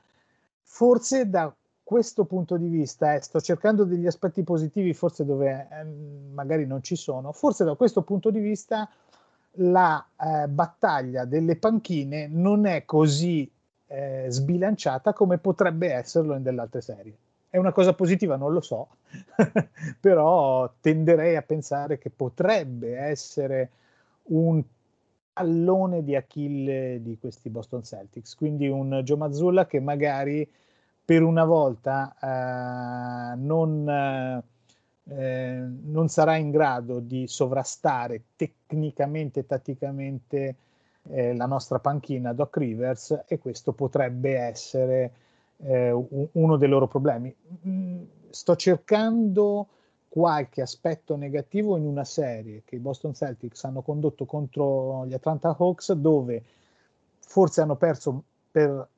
[0.62, 5.84] Forse da questo punto di vista, eh, sto cercando degli aspetti positivi, forse dove eh,
[6.32, 8.88] magari non ci sono, forse da questo punto di vista
[9.54, 13.50] la eh, battaglia delle panchine non è così
[13.88, 17.16] eh, sbilanciata come potrebbe esserlo in delle altre serie.
[17.50, 18.90] È una cosa positiva, non lo so,
[20.00, 23.70] però tenderei a pensare che potrebbe essere
[24.28, 24.62] un
[25.32, 30.48] tallone di Achille di questi Boston Celtics, quindi un Joe Mazzulla che magari
[31.04, 33.88] per una volta eh, non,
[35.08, 40.56] eh, non sarà in grado di sovrastare tecnicamente e tatticamente
[41.08, 45.12] eh, la nostra panchina Doc Rivers e questo potrebbe essere
[45.62, 45.90] eh,
[46.32, 47.34] uno dei loro problemi.
[47.66, 49.68] Mm, sto cercando
[50.08, 55.54] qualche aspetto negativo in una serie che i Boston Celtics hanno condotto contro gli Atlanta
[55.56, 56.42] Hawks dove
[57.20, 58.88] forse hanno perso per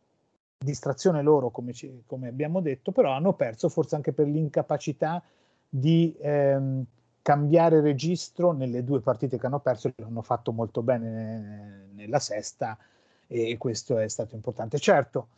[0.56, 5.22] distrazione loro, come, ci, come abbiamo detto, però hanno perso forse anche per l'incapacità
[5.68, 6.84] di ehm,
[7.20, 12.78] cambiare registro nelle due partite che hanno perso, l'hanno fatto molto bene nella sesta
[13.26, 14.78] e questo è stato importante.
[14.78, 15.28] Certo,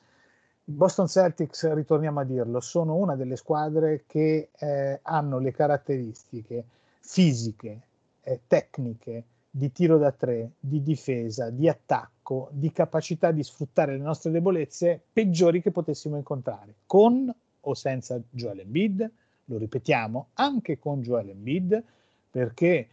[0.67, 6.65] Boston Celtics, ritorniamo a dirlo, sono una delle squadre che eh, hanno le caratteristiche
[7.01, 7.81] fisiche
[8.23, 14.03] eh, tecniche di tiro da tre, di difesa, di attacco, di capacità di sfruttare le
[14.03, 19.11] nostre debolezze peggiori che potessimo incontrare, con o senza Joel Embiid,
[19.45, 21.83] lo ripetiamo, anche con Joel Embiid,
[22.31, 22.89] perché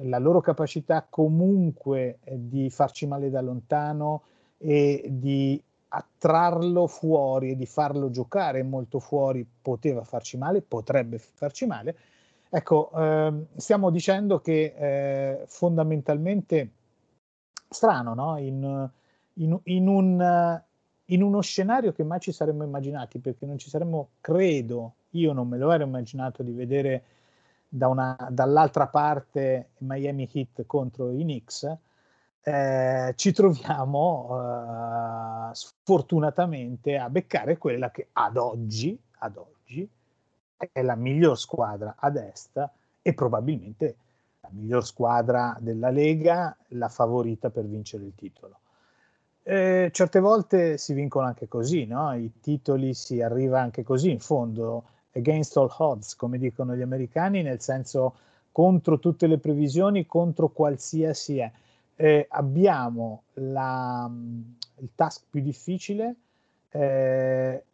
[0.00, 4.22] la loro capacità comunque eh, di farci male da lontano
[4.58, 5.62] e di
[5.94, 11.96] attrarlo fuori e di farlo giocare molto fuori poteva farci male, potrebbe farci male.
[12.48, 16.70] Ecco, ehm, stiamo dicendo che eh, fondamentalmente
[17.68, 18.38] strano, no?
[18.38, 18.90] In,
[19.34, 20.62] in, in, un,
[21.06, 25.48] in, uno scenario che mai ci saremmo immaginati, perché non ci saremmo, credo, io non
[25.48, 27.04] me lo ero immaginato di vedere
[27.68, 31.78] da una, dall'altra parte Miami Heat contro i Knicks,
[32.44, 39.88] eh, ci troviamo eh, sfortunatamente a beccare quella che ad oggi, ad oggi
[40.56, 42.68] è la miglior squadra a est
[43.00, 43.96] e probabilmente
[44.40, 48.58] la miglior squadra della Lega, la favorita per vincere il titolo.
[49.44, 52.14] Eh, certe volte si vincono anche così, no?
[52.14, 54.84] i titoli si arriva anche così in fondo
[55.14, 58.14] against all odds, come dicono gli americani, nel senso
[58.52, 61.50] contro tutte le previsioni, contro qualsiasi è.
[61.96, 64.10] Eh, abbiamo la,
[64.78, 66.16] il task più difficile.
[66.70, 67.64] Eh,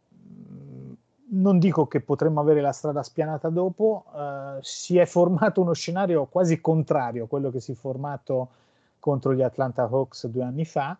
[1.31, 6.25] non dico che potremmo avere la strada spianata dopo, eh, si è formato uno scenario
[6.25, 8.49] quasi contrario a quello che si è formato
[8.99, 10.97] contro gli Atlanta Hawks due anni fa.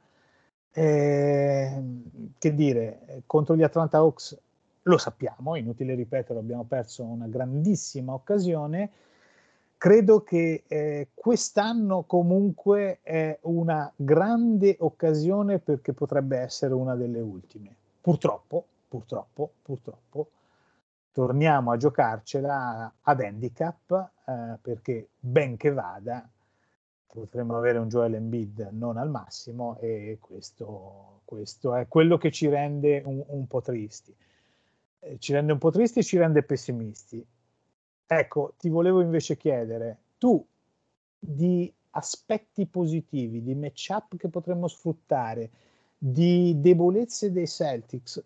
[0.71, 1.83] Eh,
[2.37, 4.37] che dire, contro gli Atlanta Hawks
[4.83, 8.89] lo sappiamo, inutile ripeterlo, abbiamo perso una grandissima occasione.
[9.79, 17.73] Credo che eh, quest'anno comunque è una grande occasione perché potrebbe essere una delle ultime.
[18.01, 20.31] Purtroppo, purtroppo, purtroppo,
[21.13, 26.29] torniamo a giocarcela ad handicap eh, perché ben che vada
[27.07, 32.49] potremmo avere un Joel Embiid non al massimo e questo, questo è quello che ci
[32.49, 34.13] rende un, un po' tristi.
[34.99, 37.25] Eh, ci rende un po' tristi e ci rende pessimisti.
[38.11, 40.43] Ecco, ti volevo invece chiedere, tu
[41.19, 45.51] di aspetti positivi, di matchup che potremmo sfruttare,
[45.95, 48.23] di debolezze dei Celtics,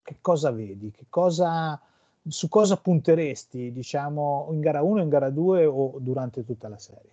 [0.00, 0.92] che cosa vedi?
[0.92, 1.80] Che cosa,
[2.24, 7.10] su cosa punteresti, diciamo, in gara 1, in gara 2 o durante tutta la serie?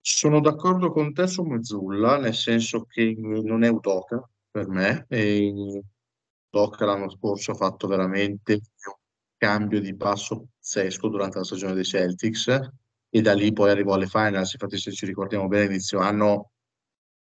[0.00, 5.82] Sono d'accordo con te su Mezzulla, nel senso che non è Udoka per me, e
[6.48, 8.62] Doc l'anno scorso ha fatto veramente
[9.46, 12.48] cambio di passo pazzesco durante la stagione dei Celtics
[13.08, 14.54] e da lì poi arrivò alle finals.
[14.54, 16.50] Infatti, se ci ricordiamo bene, inizio anno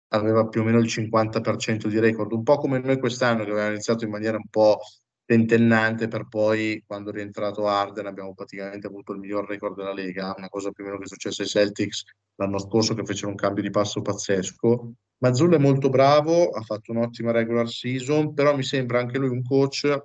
[0.09, 3.73] aveva più o meno il 50% di record, un po' come noi quest'anno che avevamo
[3.73, 4.81] iniziato in maniera un po'
[5.25, 10.35] tentennante per poi quando è rientrato Arden abbiamo praticamente avuto il miglior record della Lega,
[10.37, 12.03] una cosa più o meno che è successa ai Celtics
[12.35, 14.93] l'anno scorso che fecero un cambio di passo pazzesco.
[15.19, 19.43] Mazzullo è molto bravo, ha fatto un'ottima regular season, però mi sembra anche lui un
[19.43, 20.03] coach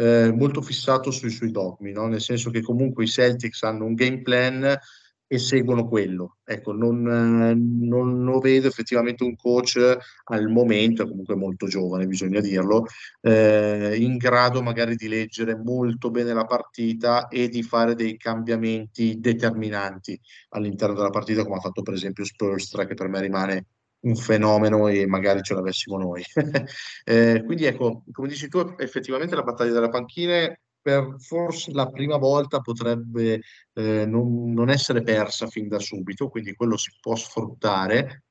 [0.00, 2.06] eh, molto fissato sui suoi dogmi, no?
[2.06, 4.78] nel senso che comunque i Celtics hanno un game plan
[5.26, 6.38] e seguono quello.
[6.42, 9.78] Ecco, non, non, non, vedo effettivamente un coach
[10.24, 12.86] al momento, è comunque molto giovane, bisogna dirlo,
[13.20, 19.20] eh, in grado magari di leggere molto bene la partita e di fare dei cambiamenti
[19.20, 23.66] determinanti all'interno della partita, come ha fatto per esempio Spurstra, che per me rimane
[24.00, 26.22] un fenomeno e magari ce l'avessimo noi.
[27.04, 32.16] eh, quindi ecco, come dici tu, effettivamente la battaglia delle panchine per forse la prima
[32.16, 33.42] volta potrebbe
[33.74, 38.24] eh, non, non, essere persa fin da subito, quindi quello si può sfruttare.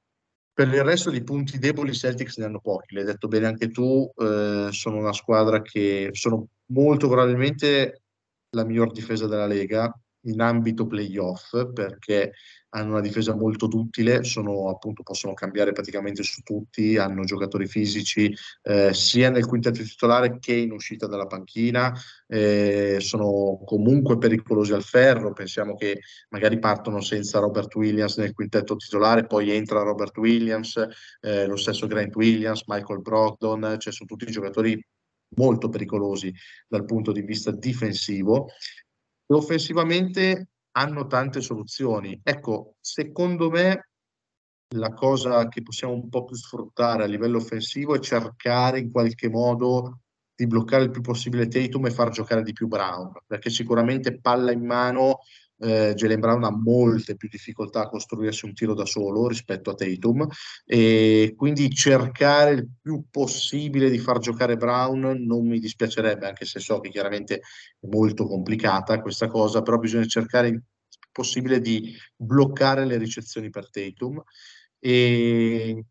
[0.51, 4.11] Per il resto di punti deboli, Celtics ne hanno pochi, l'hai detto bene anche tu,
[4.15, 8.01] eh, sono una squadra che sono molto probabilmente
[8.49, 9.93] la miglior difesa della Lega
[10.24, 12.34] in ambito playoff perché
[12.70, 18.34] hanno una difesa molto duttile, sono, appunto, possono cambiare praticamente su tutti, hanno giocatori fisici
[18.63, 21.93] eh, sia nel quintetto titolare che in uscita dalla panchina,
[22.28, 28.76] eh, sono comunque pericolosi al ferro, pensiamo che magari partono senza Robert Williams nel quintetto
[28.76, 30.80] titolare, poi entra Robert Williams,
[31.22, 34.80] eh, lo stesso Grant Williams, Michael Brogdon, cioè sono tutti giocatori
[35.36, 36.34] molto pericolosi
[36.67, 38.49] dal punto di vista difensivo.
[39.28, 42.20] Offensivamente hanno tante soluzioni.
[42.24, 43.89] Ecco, secondo me
[44.76, 49.30] la cosa che possiamo un po' più sfruttare a livello offensivo è cercare in qualche
[49.30, 50.01] modo
[50.36, 54.51] di bloccare il più possibile Tatum e far giocare di più Brown, perché sicuramente palla
[54.51, 55.20] in mano
[55.60, 59.76] eh, Jalen Brown ha molte più difficoltà a costruirsi un tiro da solo rispetto a
[59.76, 60.28] Tatum
[60.66, 66.60] e quindi cercare il più possibile di far giocare Brown non mi dispiacerebbe, anche se
[66.60, 70.64] so che chiaramente è molto complicata questa cosa, però bisogna cercare
[71.12, 74.22] possibile di bloccare le ricezioni per Tatum
[74.80, 75.84] e,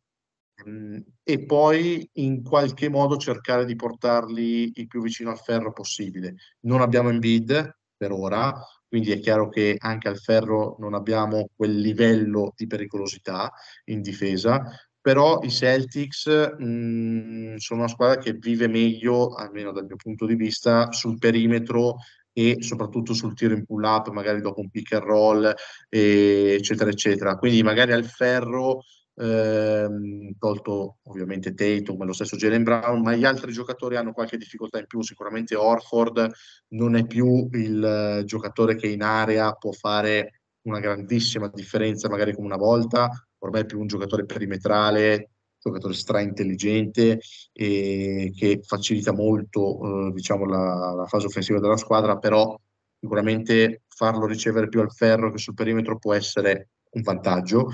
[0.67, 6.37] mm, e poi in qualche modo cercare di portarli il più vicino al ferro possibile.
[6.61, 8.55] Non abbiamo Embiid per ora,
[8.89, 13.53] quindi è chiaro che anche al ferro non abbiamo quel livello di pericolosità
[13.85, 14.63] in difesa,
[15.01, 16.27] però i Celtics
[16.59, 21.19] mh, mm, sono una squadra che vive meglio, almeno dal mio punto di vista, sul
[21.19, 21.97] perimetro
[22.33, 25.55] e soprattutto sul tiro in pull up, magari dopo un pick and roll,
[25.89, 27.37] eccetera, eccetera.
[27.37, 28.83] Quindi magari al ferro,
[29.19, 34.37] ehm, tolto ovviamente Tatum e lo stesso Jalen Brown, ma gli altri giocatori hanno qualche
[34.37, 35.03] difficoltà in più.
[35.03, 36.31] Sicuramente Orford
[36.69, 42.47] non è più il giocatore che in area può fare una grandissima differenza, magari come
[42.47, 47.21] una volta, ormai è più un giocatore perimetrale, giocatore stra intelligente
[47.53, 52.59] e che facilita molto eh, diciamo, la, la, fase offensiva della squadra, però
[53.01, 57.71] sicuramente farlo ricevere più al ferro che sul perimetro può essere un vantaggio.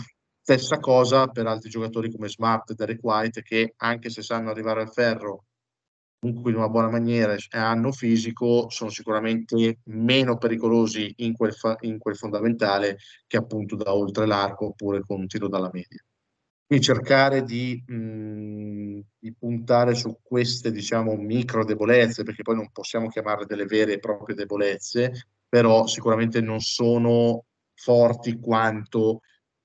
[0.47, 4.83] Stessa cosa per altri giocatori come Smart e Derek White che anche se sanno arrivare
[4.83, 5.47] al ferro
[6.19, 11.79] comunque in una buona maniera e hanno fisico, sono sicuramente meno pericolosi in quel, fa-
[11.81, 16.05] in quel fondamentale che appunto da oltre l'arco oppure con un tiro dalla media.
[16.67, 23.09] Quindi cercare di, mh, di, puntare su queste, diciamo, micro debolezze, perché poi non possiamo
[23.09, 29.21] chiamarle delle vere e proprie debolezze, però sicuramente non sono forti quanto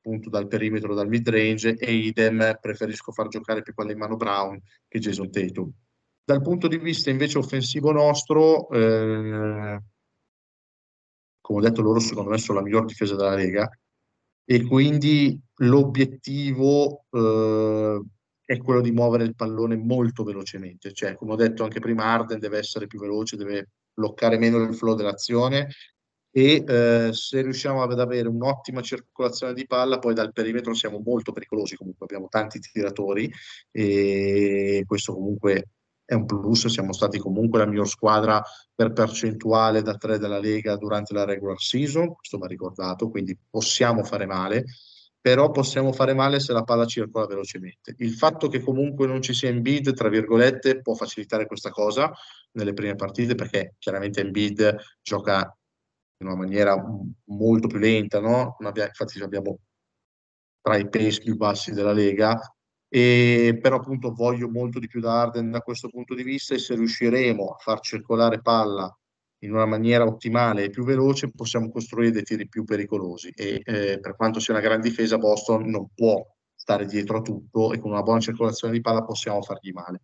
[0.09, 4.15] appunto dal perimetro, dal mid range e idem preferisco far giocare più palle in mano
[4.15, 5.71] Brown che Jason Tatum.
[6.23, 9.79] Dal punto di vista invece offensivo nostro, eh,
[11.41, 13.69] come ho detto loro secondo me sono la miglior difesa della Lega,
[14.43, 18.01] e quindi l'obiettivo eh,
[18.43, 22.39] è quello di muovere il pallone molto velocemente, cioè come ho detto anche prima Arden
[22.39, 25.67] deve essere più veloce, deve bloccare meno il flow dell'azione
[26.31, 31.31] e eh, se riusciamo ad avere un'ottima circolazione di palla poi dal perimetro siamo molto
[31.31, 33.31] pericolosi comunque abbiamo tanti tiratori
[33.71, 35.69] e questo comunque
[36.09, 40.75] è un plus, siamo stati comunque la miglior squadra per percentuale da tre della Lega
[40.75, 44.65] durante la regular season, questo va ricordato, quindi possiamo fare male,
[45.21, 47.93] però possiamo fare male se la palla circola velocemente.
[47.97, 52.11] Il fatto che comunque non ci sia Embiid, tra virgolette, può facilitare questa cosa
[52.53, 55.55] nelle prime partite, perché chiaramente Embiid gioca
[56.19, 56.75] in una maniera
[57.25, 58.57] molto più lenta, no?
[58.59, 59.59] Infatti abbiamo
[60.61, 62.37] tra i pace più bassi della Lega,
[62.91, 66.57] e, però appunto voglio molto di più da Arden da questo punto di vista e
[66.57, 68.91] se riusciremo a far circolare palla
[69.43, 73.99] in una maniera ottimale e più veloce possiamo costruire dei tiri più pericolosi e eh,
[73.99, 77.91] per quanto sia una gran difesa Boston non può stare dietro a tutto e con
[77.91, 80.01] una buona circolazione di palla possiamo fargli male.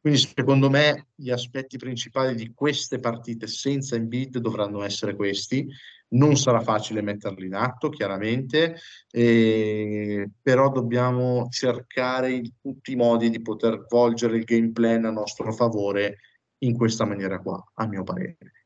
[0.00, 5.66] Quindi secondo me gli aspetti principali di queste partite senza Embiid dovranno essere questi.
[6.10, 8.76] Non sarà facile metterli in atto, chiaramente,
[9.10, 15.10] eh, però dobbiamo cercare in tutti i modi di poter volgere il game plan a
[15.10, 16.18] nostro favore
[16.58, 18.58] in questa maniera qua, a mio parere.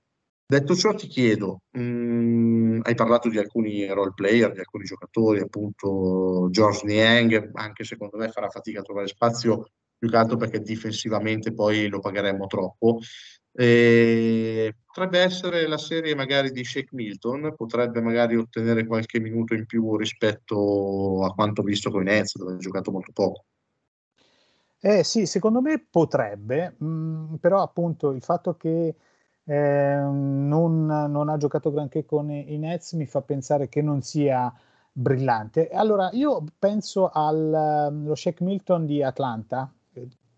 [0.47, 5.41] Detto ciò, ti chiedo, mh, mm, hai parlato di alcuni role player, di alcuni giocatori,
[5.41, 9.71] appunto George Niang, anche secondo me farà fatica a trovare spazio
[10.03, 12.99] più che altro perché difensivamente poi lo pagheremmo troppo.
[13.55, 19.65] E potrebbe essere la serie magari di Shake Milton, potrebbe magari ottenere qualche minuto in
[19.65, 23.45] più rispetto a quanto visto con Nets, dove ha giocato molto poco.
[24.81, 28.97] Eh sì, secondo me potrebbe, mh, mm, però appunto il fatto che
[29.45, 34.53] eh, non, non, ha giocato granché con i Nets mi fa pensare che non sia
[34.91, 35.69] brillante.
[35.69, 39.73] Allora, io penso allo Shake Milton di Atlanta,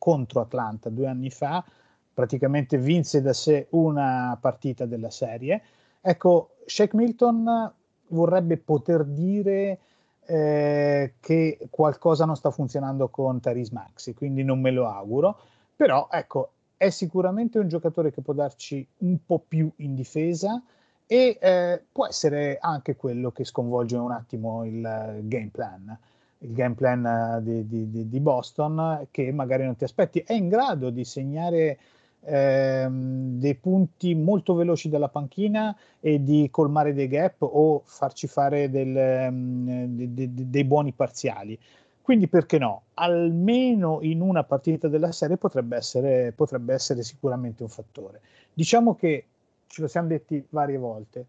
[0.04, 1.64] contro Atlanta due anni fa,
[2.12, 5.62] praticamente vinse da sé una partita della serie.
[6.02, 7.72] Ecco, Shake Milton
[8.08, 9.78] vorrebbe poter dire
[10.26, 15.38] eh, che qualcosa non sta funzionando con Taris Maxi, quindi non me lo auguro,
[15.74, 20.62] però ecco, è sicuramente un giocatore che può darci un po' più in difesa
[21.06, 25.98] e eh, può essere anche quello che sconvolge un attimo il game plan
[26.44, 30.20] il game plan eh, di, di, di, Boston che magari non ti aspetti.
[30.20, 31.78] È in grado di segnare
[32.20, 38.70] ehm, dei punti molto veloci dalla panchina e di colmare dei gap o farci fare
[38.70, 41.58] del, um, de, de, de, dei buoni parziali.
[42.00, 42.82] Quindi perché no?
[42.94, 48.20] Almeno in una partita della serie potrebbe essere, potrebbe essere sicuramente un fattore.
[48.52, 49.24] Diciamo che
[49.66, 51.26] ce lo siamo detti varie volte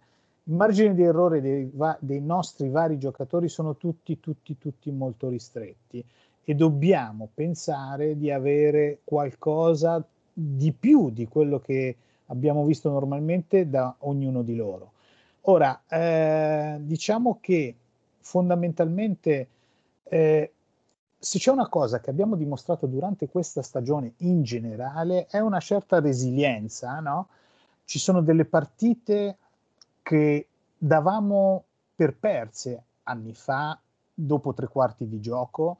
[0.47, 5.29] i margini di errore dei, va, dei, nostri vari giocatori sono tutti, tutti, tutti molto
[5.29, 6.03] ristretti
[6.43, 11.95] e dobbiamo pensare di avere qualcosa di più di quello che
[12.27, 14.91] abbiamo visto normalmente da ognuno di loro.
[15.47, 17.75] Ora, eh, diciamo che
[18.19, 19.47] fondamentalmente
[20.03, 20.51] eh,
[21.17, 25.99] se c'è una cosa che abbiamo dimostrato durante questa stagione in generale è una certa
[25.99, 27.29] resilienza, no?
[27.83, 29.37] Ci sono delle partite
[30.05, 30.47] che
[30.77, 33.79] davamo per perse anni fa,
[34.13, 35.79] dopo tre quarti di gioco,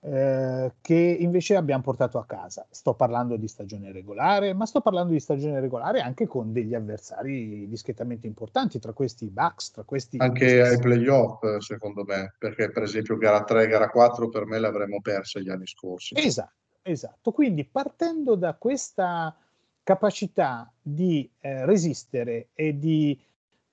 [0.00, 2.66] eh, che invece abbiamo portato a casa.
[2.70, 7.68] Sto parlando di stagione regolare, ma sto parlando di stagione regolare anche con degli avversari
[7.68, 10.16] discretamente importanti, tra questi i Bucks, tra questi...
[10.16, 14.68] Anche ai playoff, secondo me, perché per esempio gara 3 gara 4 per me le
[14.68, 16.14] avremmo perse gli anni scorsi.
[16.16, 17.30] Esatto, esatto.
[17.30, 19.36] Quindi partendo da questa
[19.82, 23.20] capacità di eh, resistere e di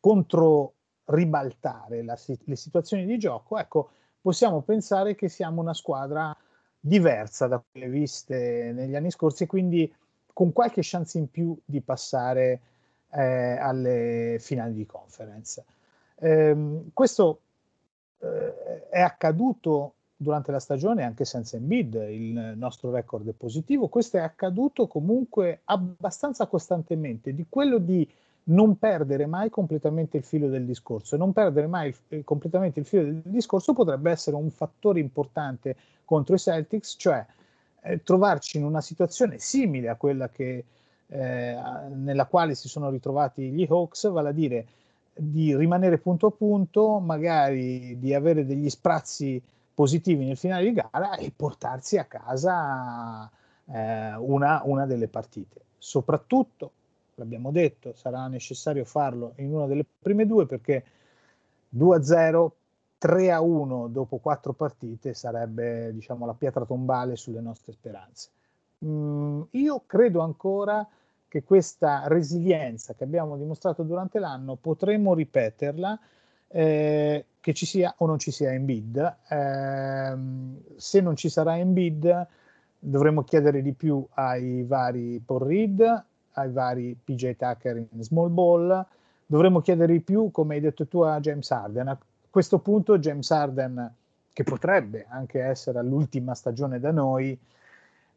[0.03, 0.73] contro
[1.05, 6.35] ribaltare la, le situazioni di gioco, ecco, possiamo pensare che siamo una squadra
[6.77, 9.89] diversa da quelle viste negli anni scorsi, quindi
[10.33, 12.59] con qualche chance in più di passare
[13.11, 15.63] eh, alle finali di conference.
[16.15, 17.39] Eh, questo
[18.17, 24.17] eh, è accaduto durante la stagione anche senza Embiid, il nostro record è positivo, questo
[24.17, 28.05] è accaduto comunque abbastanza costantemente, di quello di
[28.45, 31.15] non perdere mai completamente il filo del discorso.
[31.15, 35.75] Non perdere mai il, eh, completamente il filo del discorso potrebbe essere un fattore importante
[36.03, 37.25] contro i Celtics, cioè
[37.81, 40.65] eh, trovarci in una situazione simile a quella che,
[41.07, 41.57] eh,
[41.93, 44.65] nella quale si sono ritrovati gli Hawks, vale a dire
[45.15, 49.41] di rimanere punto a punto, magari di avere degli sprazzi
[49.73, 53.29] positivi nel finale di gara e portarsi a casa
[53.65, 55.61] eh, una, una delle partite.
[55.77, 56.71] Soprattutto
[57.15, 60.83] l'abbiamo detto, sarà necessario farlo in una delle prime due perché
[61.75, 62.49] 2-0,
[63.01, 68.29] 3-1 dopo quattro partite sarebbe diciamo, la pietra tombale sulle nostre speranze.
[68.85, 70.87] Mm, io credo ancora
[71.27, 75.99] che questa resilienza che abbiamo dimostrato durante l'anno potremo ripeterla
[76.47, 79.15] eh, che ci sia o non ci sia in bid.
[79.27, 80.17] Eh,
[80.75, 82.27] se non ci sarà in bid
[82.77, 88.85] dovremo chiedere di più ai vari Reed, ai vari PJ Tucker in small ball.
[89.25, 91.87] Dovremmo chiedere di più, come hai detto tu, a James Harden.
[91.87, 91.97] A
[92.29, 93.93] questo punto James Harden,
[94.31, 97.37] che potrebbe anche essere all'ultima stagione da noi,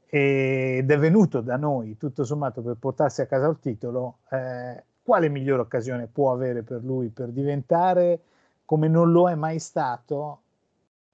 [0.08, 5.28] ed è venuto da noi tutto sommato per portarsi a casa il titolo, eh, quale
[5.28, 8.20] migliore occasione può avere per lui per diventare,
[8.64, 10.40] come non lo è mai stato,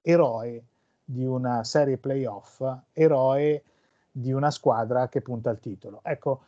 [0.01, 0.63] eroe
[1.03, 3.63] di una serie playoff, eroe
[4.11, 5.99] di una squadra che punta al titolo.
[6.03, 6.41] Ecco,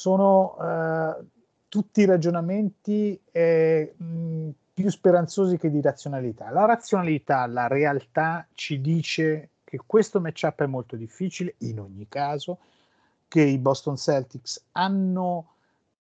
[0.00, 1.24] sono eh,
[1.68, 6.48] tutti ragionamenti eh, mh, più speranzosi che di razionalità.
[6.50, 12.60] La razionalità, la realtà ci dice che questo matchup è molto difficile in ogni caso,
[13.28, 15.48] che i Boston Celtics hanno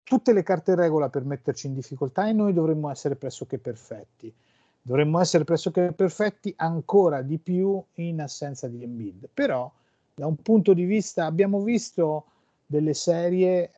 [0.05, 4.33] tutte le carte in regola per metterci in difficoltà e noi dovremmo essere pressoché perfetti.
[4.83, 9.31] Dovremmo essere pressoché perfetti ancora di più in assenza di Embiid.
[9.33, 9.73] Però,
[10.15, 12.27] da un punto di vista, abbiamo visto
[12.67, 13.71] delle serie,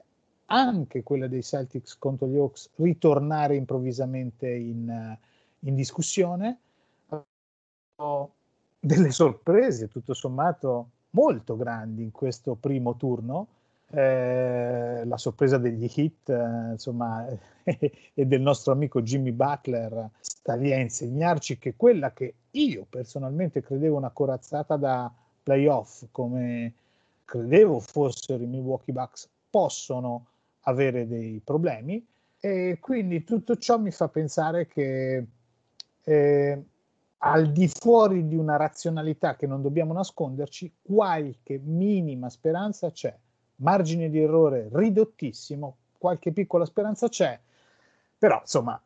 [0.50, 5.16] anche quella dei Celtics contro gli Hawks, ritornare improvvisamente in,
[5.60, 6.58] in discussione.
[8.80, 13.48] Delle sorprese, tutto sommato, molto grandi in questo primo turno.
[13.90, 17.26] Eh, la sorpresa degli hit, eh, insomma,
[17.64, 23.62] e del nostro amico Jimmy Butler sta lì a insegnarci che quella che io personalmente
[23.62, 25.10] credevo una corazzata da
[25.42, 26.74] playoff come
[27.24, 30.26] credevo fossero i Milwaukee Bucks possono
[30.68, 32.04] avere dei problemi.
[32.40, 35.26] E quindi tutto ciò mi fa pensare che
[36.04, 36.62] eh,
[37.18, 43.14] al di fuori di una razionalità che non dobbiamo nasconderci, qualche minima speranza c'è,
[43.56, 47.38] margine di errore ridottissimo, qualche piccola speranza c'è,
[48.16, 48.80] però insomma,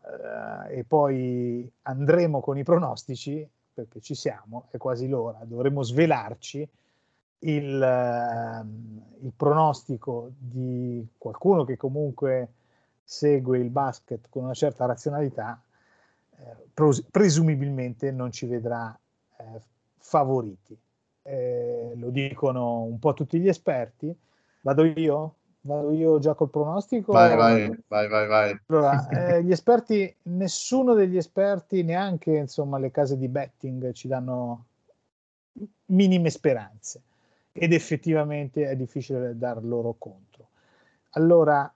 [0.69, 6.67] eh, e poi andremo con i pronostici, perché ci siamo, è quasi l'ora, dovremo svelarci
[7.43, 12.49] il, uh, il, pronostico di qualcuno che comunque
[13.03, 15.61] segue il basket con una certa razionalità,
[16.39, 18.97] eh, presumibilmente non ci vedrà
[19.39, 19.61] eh,
[19.99, 20.77] favoriti.
[21.25, 24.15] Eh, lo dicono un po' tutti gli esperti.
[24.63, 25.35] Vado io?
[25.63, 27.13] Vado io già col pronostico?
[27.13, 28.27] Vai, vai, vai, vai.
[28.27, 28.61] vai.
[28.67, 34.67] Allora, eh, gli esperti, nessuno degli esperti, neanche insomma le case di betting ci danno
[35.87, 37.03] minime speranze
[37.53, 40.49] ed effettivamente è difficile dar loro contro.
[41.11, 41.73] Allora,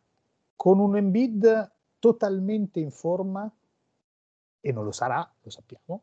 [0.56, 3.50] con un Embiid totalmente in forma,
[4.60, 6.02] e non lo sarà, lo sappiamo,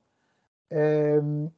[0.67, 1.49] ehm,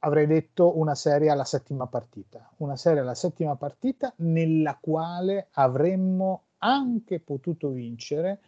[0.00, 6.42] avrei detto una serie alla settima partita, una serie alla settima partita nella quale avremmo
[6.58, 8.40] anche potuto vincere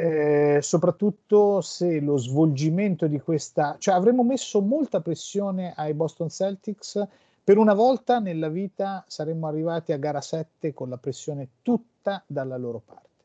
[0.00, 7.04] eh, soprattutto se lo svolgimento di questa, cioè avremmo messo molta pressione ai Boston Celtics.
[7.48, 12.58] Per una volta nella vita saremmo arrivati a gara 7 con la pressione tutta dalla
[12.58, 13.24] loro parte.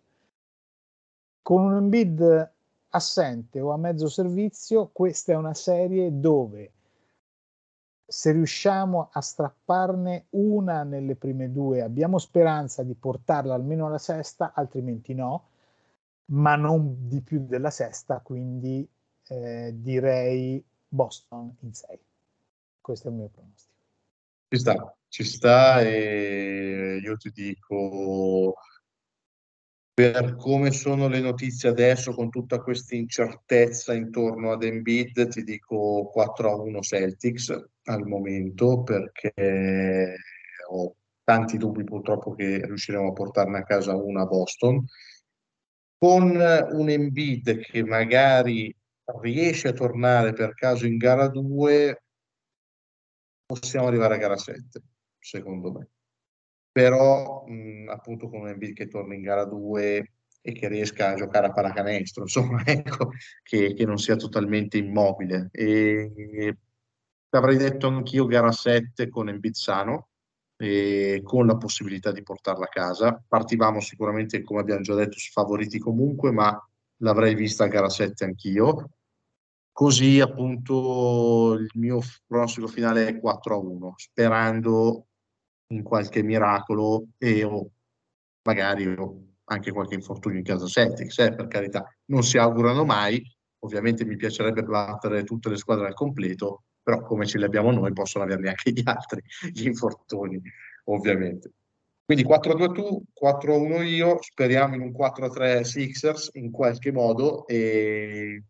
[1.41, 2.51] Con un Embiid
[2.87, 6.71] assente o a mezzo servizio, questa è una serie dove
[8.05, 14.53] se riusciamo a strapparne una nelle prime due, abbiamo speranza di portarla almeno alla sesta,
[14.55, 15.49] altrimenti no,
[16.27, 18.87] ma non di più della sesta, quindi
[19.27, 21.99] eh, direi Boston in 6.
[22.79, 23.72] Questo è il mio pronostico.
[24.53, 28.53] Ci sta, ci sta e io ti dico
[29.91, 36.07] per come sono le notizie adesso, con tutta questa incertezza intorno ad Embiid, ti dico
[36.11, 37.49] 4 a 1 Celtics
[37.85, 40.17] al momento, perché
[40.69, 44.85] ho tanti dubbi purtroppo che riusciremo a portarne a casa una a Boston.
[45.97, 48.71] Con un Embiid che magari
[49.19, 52.02] riesce a tornare per caso in gara 2,
[53.45, 54.81] possiamo arrivare a gara 7,
[55.19, 55.87] secondo me
[56.73, 61.15] però mh, appunto con un Embiid che torna in gara 2 e che riesca a
[61.15, 63.11] giocare a pallacanestro, insomma, ecco,
[63.43, 65.49] che, che non sia totalmente immobile.
[65.51, 66.57] E
[67.29, 70.09] avrei detto anch'io gara 7 con Embiid sano,
[70.57, 73.23] e con la possibilità di portarla a casa.
[73.25, 76.57] Partivamo sicuramente, come abbiamo già detto, sfavoriti comunque, ma
[76.97, 78.89] l'avrei vista a gara 7 anch'io.
[79.73, 85.07] Così appunto il mio pronostico finale è 4 a 1, sperando
[85.71, 87.71] in qualche miracolo e o
[88.43, 93.19] magari o anche qualche infortunio in casa Celtics, eh, per carità, non si augurano mai,
[93.63, 97.93] ovviamente mi piacerebbe battere tutte le squadre al completo, però come ce li abbiamo noi
[97.93, 100.39] possono averli anche gli altri, gli infortuni,
[100.85, 101.51] ovviamente.
[102.05, 108.43] Quindi 4-2 tu, 4-1 io, speriamo in un 4-3 Sixers in qualche modo e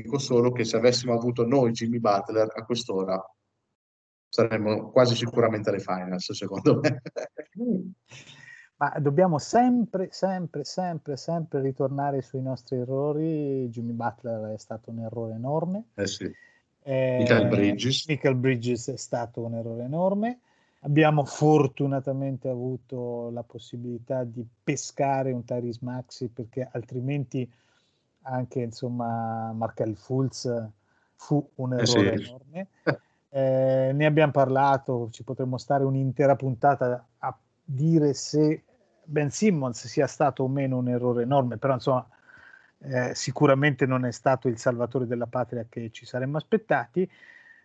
[0.00, 3.22] dico solo che se avessimo avuto noi Jimmy Butler a quest'ora
[4.28, 7.02] saremmo quasi sicuramente alle finals, secondo me.
[8.76, 13.68] Ma dobbiamo sempre, sempre, sempre, sempre ritornare sui nostri errori.
[13.68, 15.84] Jimmy Butler è stato un errore enorme.
[15.94, 16.28] Eh sì.
[16.82, 18.08] Eh, Michael Bridges.
[18.08, 20.40] Michael Bridges è stato un errore enorme.
[20.80, 27.48] Abbiamo fortunatamente avuto la possibilità di pescare un Tyrese Maxi perché altrimenti
[28.24, 30.50] anche insomma Markel Fulz
[31.14, 32.24] fu un errore eh sì.
[32.24, 32.66] enorme.
[33.34, 38.62] Eh, ne abbiamo parlato, ci potremmo stare un'intera puntata a dire se
[39.02, 42.06] Ben Simmons sia stato o meno un errore enorme, però insomma
[42.78, 47.10] eh, sicuramente non è stato il salvatore della patria che ci saremmo aspettati.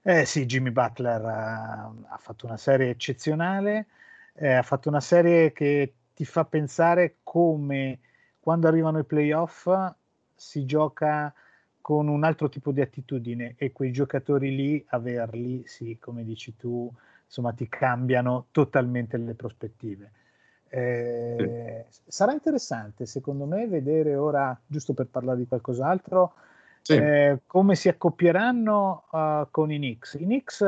[0.02, 3.88] Eh, sì, Jimmy Butler ha, ha fatto una serie eccezionale,
[4.34, 8.00] eh, ha fatto una serie che ti fa pensare come
[8.40, 9.68] quando arrivano i playoff
[10.40, 11.32] si gioca
[11.82, 16.92] con un altro tipo di attitudine e quei giocatori lì, averli, sì, come dici tu,
[17.26, 20.12] insomma, ti cambiano totalmente le prospettive.
[20.70, 22.02] Eh, sì.
[22.06, 26.34] Sarà interessante, secondo me, vedere ora, giusto per parlare di qualcos'altro,
[26.82, 26.94] sì.
[26.94, 30.14] eh, come si accoppieranno uh, con i Knicks.
[30.14, 30.64] I Knicks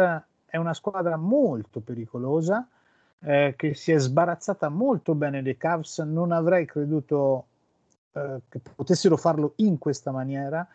[0.46, 2.68] è una squadra molto pericolosa,
[3.20, 6.00] eh, che si è sbarazzata molto bene dei Cavs.
[6.00, 7.46] Non avrei creduto
[8.14, 10.68] eh, che potessero farlo in questa maniera.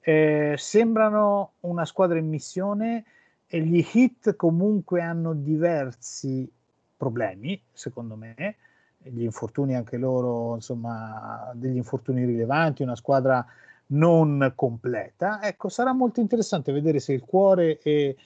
[0.00, 3.04] Eh, sembrano una squadra in missione
[3.46, 6.50] e gli hit comunque hanno diversi
[6.96, 8.56] problemi, secondo me,
[8.98, 13.44] gli infortuni anche loro, insomma, degli infortuni rilevanti, una squadra
[13.88, 15.42] non completa.
[15.42, 18.16] Ecco, sarà molto interessante vedere se il cuore e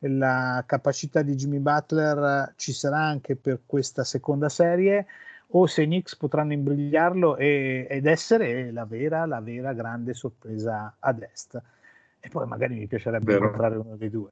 [0.00, 5.06] la capacità di Jimmy Butler ci sarà anche per questa seconda serie
[5.50, 10.96] o se i Knicks potranno imbrigliarlo e, ed essere la vera, la vera grande sorpresa
[10.98, 11.60] ad est.
[12.20, 13.44] E poi magari mi piacerebbe Vero.
[13.44, 14.30] incontrare uno dei due.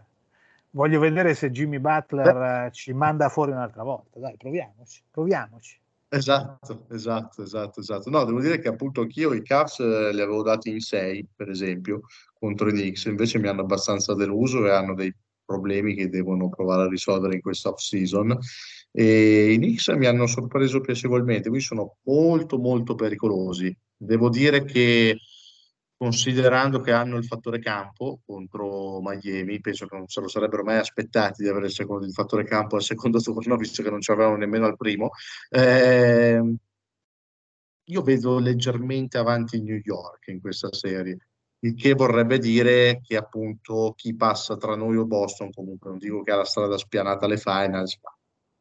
[0.71, 2.71] Voglio vedere se Jimmy Butler Beh.
[2.73, 4.19] ci manda fuori un'altra volta.
[4.19, 5.79] Dai, proviamoci, proviamoci.
[6.09, 8.11] Esatto, esatto, esatto, esatto.
[8.11, 11.49] No, devo dire che appunto anch'io i Cavs eh, li avevo dati in 6, per
[11.49, 12.03] esempio,
[12.39, 15.15] contro i Knicks, invece mi hanno abbastanza deluso e hanno dei
[15.45, 18.37] problemi che devono provare a risolvere in questa off-season
[18.99, 23.77] e i Knicks mi hanno sorpreso piacevolmente, quindi sono molto molto pericolosi.
[23.95, 25.19] Devo dire che
[25.99, 30.79] considerando che hanno il fattore campo contro Miami, penso che non se lo sarebbero mai
[30.79, 34.11] aspettati di avere il, secondo, il fattore campo al secondo turno, visto che non ci
[34.13, 35.11] avevano nemmeno al primo.
[35.51, 36.55] Eh,
[37.89, 41.19] io vedo leggermente avanti New York in questa serie,
[41.61, 46.23] il che vorrebbe dire che appunto chi passa tra noi o Boston, comunque non dico
[46.23, 48.16] che ha la strada spianata alle finals, ma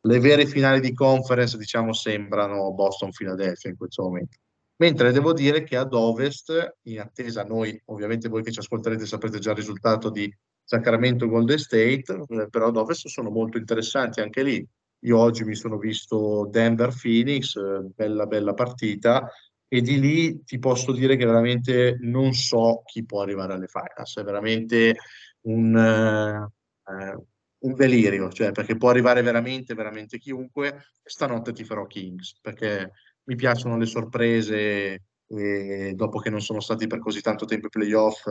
[0.06, 4.38] le vere finali di conference, diciamo, sembrano Boston-Philadelphia in questo momento.
[4.78, 9.40] Mentre devo dire che ad ovest, in attesa noi, ovviamente voi che ci ascolterete saprete
[9.40, 10.32] già il risultato di
[10.64, 14.68] Sacramento Golden State, eh, però ad ovest sono molto interessanti anche lì.
[15.06, 19.30] Io oggi mi sono visto Denver Phoenix, eh, bella bella partita,
[19.68, 24.18] e di lì ti posso dire che veramente non so chi può arrivare alle finals,
[24.18, 24.96] è veramente
[25.42, 27.18] un, eh,
[27.66, 30.86] un delirio, cioè perché può arrivare veramente, veramente chiunque.
[31.04, 32.92] Stanotte ti farò Kings, perché
[33.24, 37.72] mi piacciono le sorprese e dopo che non sono stati per così tanto tempo i
[37.72, 38.28] playoff,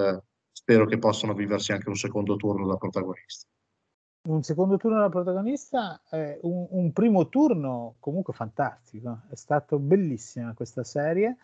[0.53, 3.49] spero che possano viversi anche un secondo turno da protagonista.
[4.26, 10.55] Un secondo turno da protagonista, eh, un, un, primo turno comunque fantastico, è stato bellissima
[10.55, 11.37] questa serie.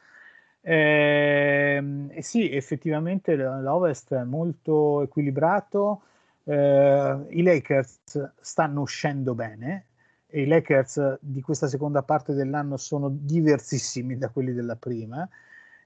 [0.62, 6.02] Eh, sì, effettivamente l'Ovest è molto equilibrato,
[6.44, 9.86] eh, i Lakers stanno uscendo bene,
[10.30, 15.28] e i Lakers di questa seconda parte dell'anno sono diversissimi da quelli della prima.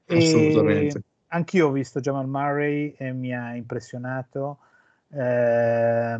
[0.07, 1.03] Assolutamente.
[1.29, 4.59] anch'io ho visto Jamal Murray e mi ha impressionato
[5.09, 6.17] eh,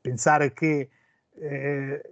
[0.00, 0.88] pensare che
[1.34, 2.02] eh,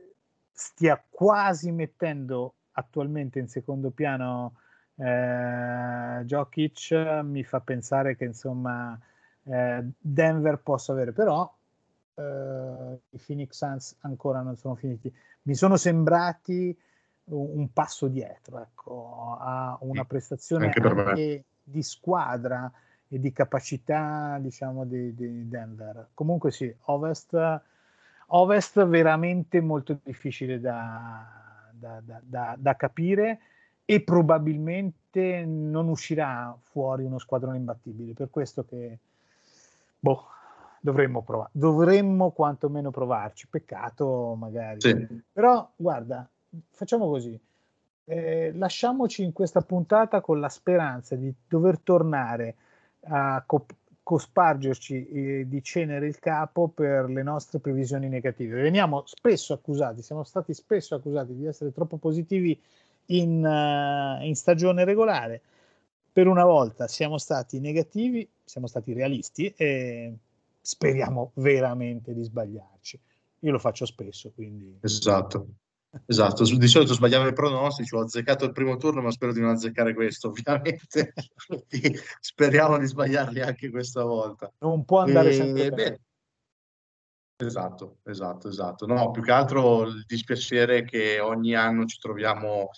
[0.52, 4.56] stia quasi mettendo attualmente in secondo piano
[4.96, 6.90] eh, Jokic
[7.24, 8.98] mi fa pensare che insomma
[9.44, 11.50] eh, Denver possa avere però
[12.14, 15.12] eh, i Phoenix Suns ancora non sono finiti
[15.42, 16.76] mi sono sembrati
[17.24, 22.70] un, passo dietro ecco, a una prestazione anche, anche di squadra
[23.08, 26.08] e di capacità diciamo di, di Denver.
[26.14, 27.60] Comunque sì, Ovest,
[28.26, 33.40] Ovest veramente molto difficile da, da, da, da, capire
[33.84, 38.12] e probabilmente non uscirà fuori uno squadrone imbattibile.
[38.12, 38.98] Per questo che
[39.98, 40.26] boh,
[40.84, 43.48] dovremmo provare, dovremmo quantomeno provarci.
[43.48, 44.80] Peccato magari.
[44.82, 45.22] Sì.
[45.32, 46.28] Però guarda,
[46.70, 47.40] facciamo così.
[48.06, 52.54] Eh, lasciamoci in questa puntata con la speranza di dover tornare
[53.04, 53.64] a co-
[54.02, 58.60] cospargerci eh, di cenere il capo per le nostre previsioni negative.
[58.60, 62.60] Veniamo spesso accusati, siamo stati spesso accusati di essere troppo positivi
[63.06, 65.40] in, uh, in stagione regolare.
[66.12, 70.14] Per una volta siamo stati negativi, siamo stati realisti e
[70.64, 72.98] speriamo veramente di sbagliarci.
[73.40, 74.78] Io lo faccio spesso, quindi...
[74.80, 75.46] Esatto.
[76.06, 79.50] Esatto, di solito sbagliamo i pronostici, ho azzeccato il primo turno, ma spero di non
[79.50, 81.12] azzeccare questo, ovviamente.
[82.18, 84.52] speriamo di sbagliarli anche questa volta.
[84.58, 86.00] Non può andare e, sempre bene.
[87.36, 88.86] Esatto, esatto, esatto.
[88.86, 92.70] No, più che altro il dispiacere che ogni anno ci troviamo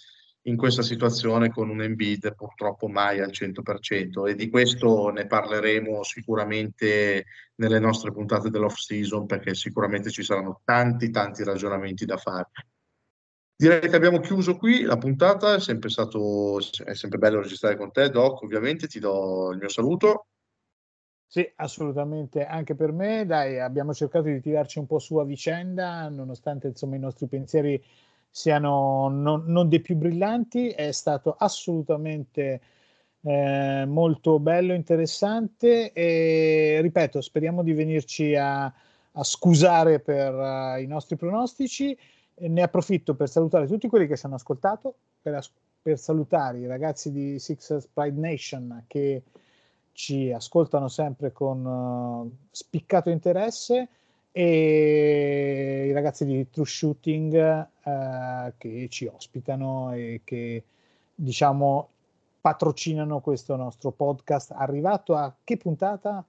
[0.47, 6.03] in questa situazione con un Embiid purtroppo mai al 100% e di questo ne parleremo
[6.03, 7.25] sicuramente
[7.57, 12.51] nelle nostre puntate dell'off season perché sicuramente ci saranno tanti tanti ragionamenti da fare.
[13.59, 17.91] Direi che abbiamo chiuso qui la puntata, è sempre stato è sempre bello registrare con
[17.91, 20.27] te Doc, ovviamente ti do il mio saluto.
[21.29, 26.09] Sì, assolutamente, anche per me, dai, abbiamo cercato di tirarci un po' su a vicenda,
[26.09, 27.83] nonostante insomma i nostri pensieri
[28.37, 32.61] siano non, non dei più brillanti, è stato assolutamente
[33.23, 40.87] eh, molto bello, interessante e ripeto, speriamo di venirci a, a scusare per uh, i
[40.87, 41.97] nostri pronostici.
[42.35, 45.43] E ne approfitto per salutare tutti quelli che ci hanno ascoltato, per,
[45.81, 49.23] per salutare i ragazzi di Sixers Pride Nation che
[49.93, 53.89] ci ascoltano sempre con uh, spiccato interesse
[54.39, 57.35] e i ragazzi di True Shooting
[57.83, 60.63] eh, che ci ospitano e che
[61.15, 61.89] diciamo
[62.43, 66.23] patrocinano questo nostro podcast arrivato a che puntata?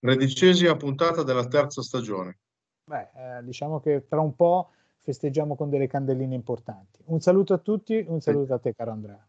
[0.00, 2.38] Tredicesima puntata della terza stagione.
[2.84, 4.70] Beh, eh, diciamo che tra un po'
[5.00, 7.02] festeggiamo con delle candelline importanti.
[7.08, 9.27] Un saluto a tutti, un saluto a te caro Andrea.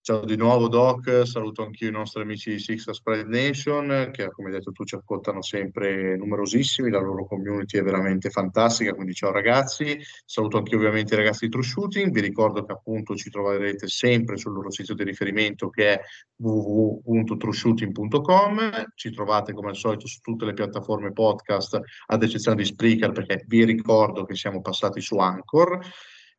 [0.00, 4.48] Ciao di nuovo Doc, saluto anch'io i nostri amici di Six Spread Nation che come
[4.48, 9.32] hai detto tu ci ascoltano sempre numerosissimi, la loro community è veramente fantastica, quindi ciao
[9.32, 13.86] ragazzi, saluto anche ovviamente i ragazzi di True Shooting, vi ricordo che appunto ci troverete
[13.86, 16.00] sempre sul loro sito di riferimento che è
[16.36, 23.12] www.trueshooting.com, ci trovate come al solito su tutte le piattaforme podcast ad eccezione di Spreaker
[23.12, 25.80] perché vi ricordo che siamo passati su Anchor.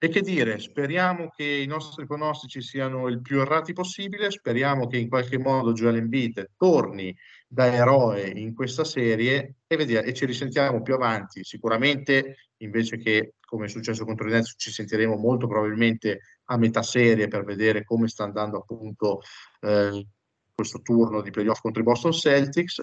[0.02, 4.97] E che dire, speriamo che i nostri pronostici siano il più errati possibile, speriamo che
[4.97, 7.14] in qualche modo Joel Embiid torni
[7.45, 11.43] da eroe in questa serie e, vediamo, e ci risentiamo più avanti.
[11.43, 16.82] Sicuramente, invece che come è successo contro i Nets, ci sentiremo molto probabilmente a metà
[16.82, 19.20] serie per vedere come sta andando appunto
[19.60, 20.08] eh,
[20.56, 22.82] questo turno di playoff contro i Boston Celtics.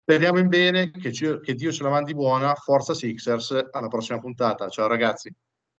[0.00, 4.18] Speriamo in bene, che, ci, che Dio ce la mandi buona, forza Sixers, alla prossima
[4.18, 4.68] puntata.
[4.68, 5.32] Ciao ragazzi.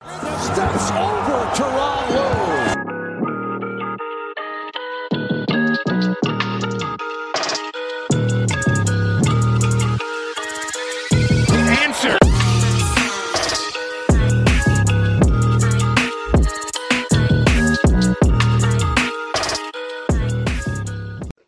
[0.06, 2.83] Steps over Teron Lou.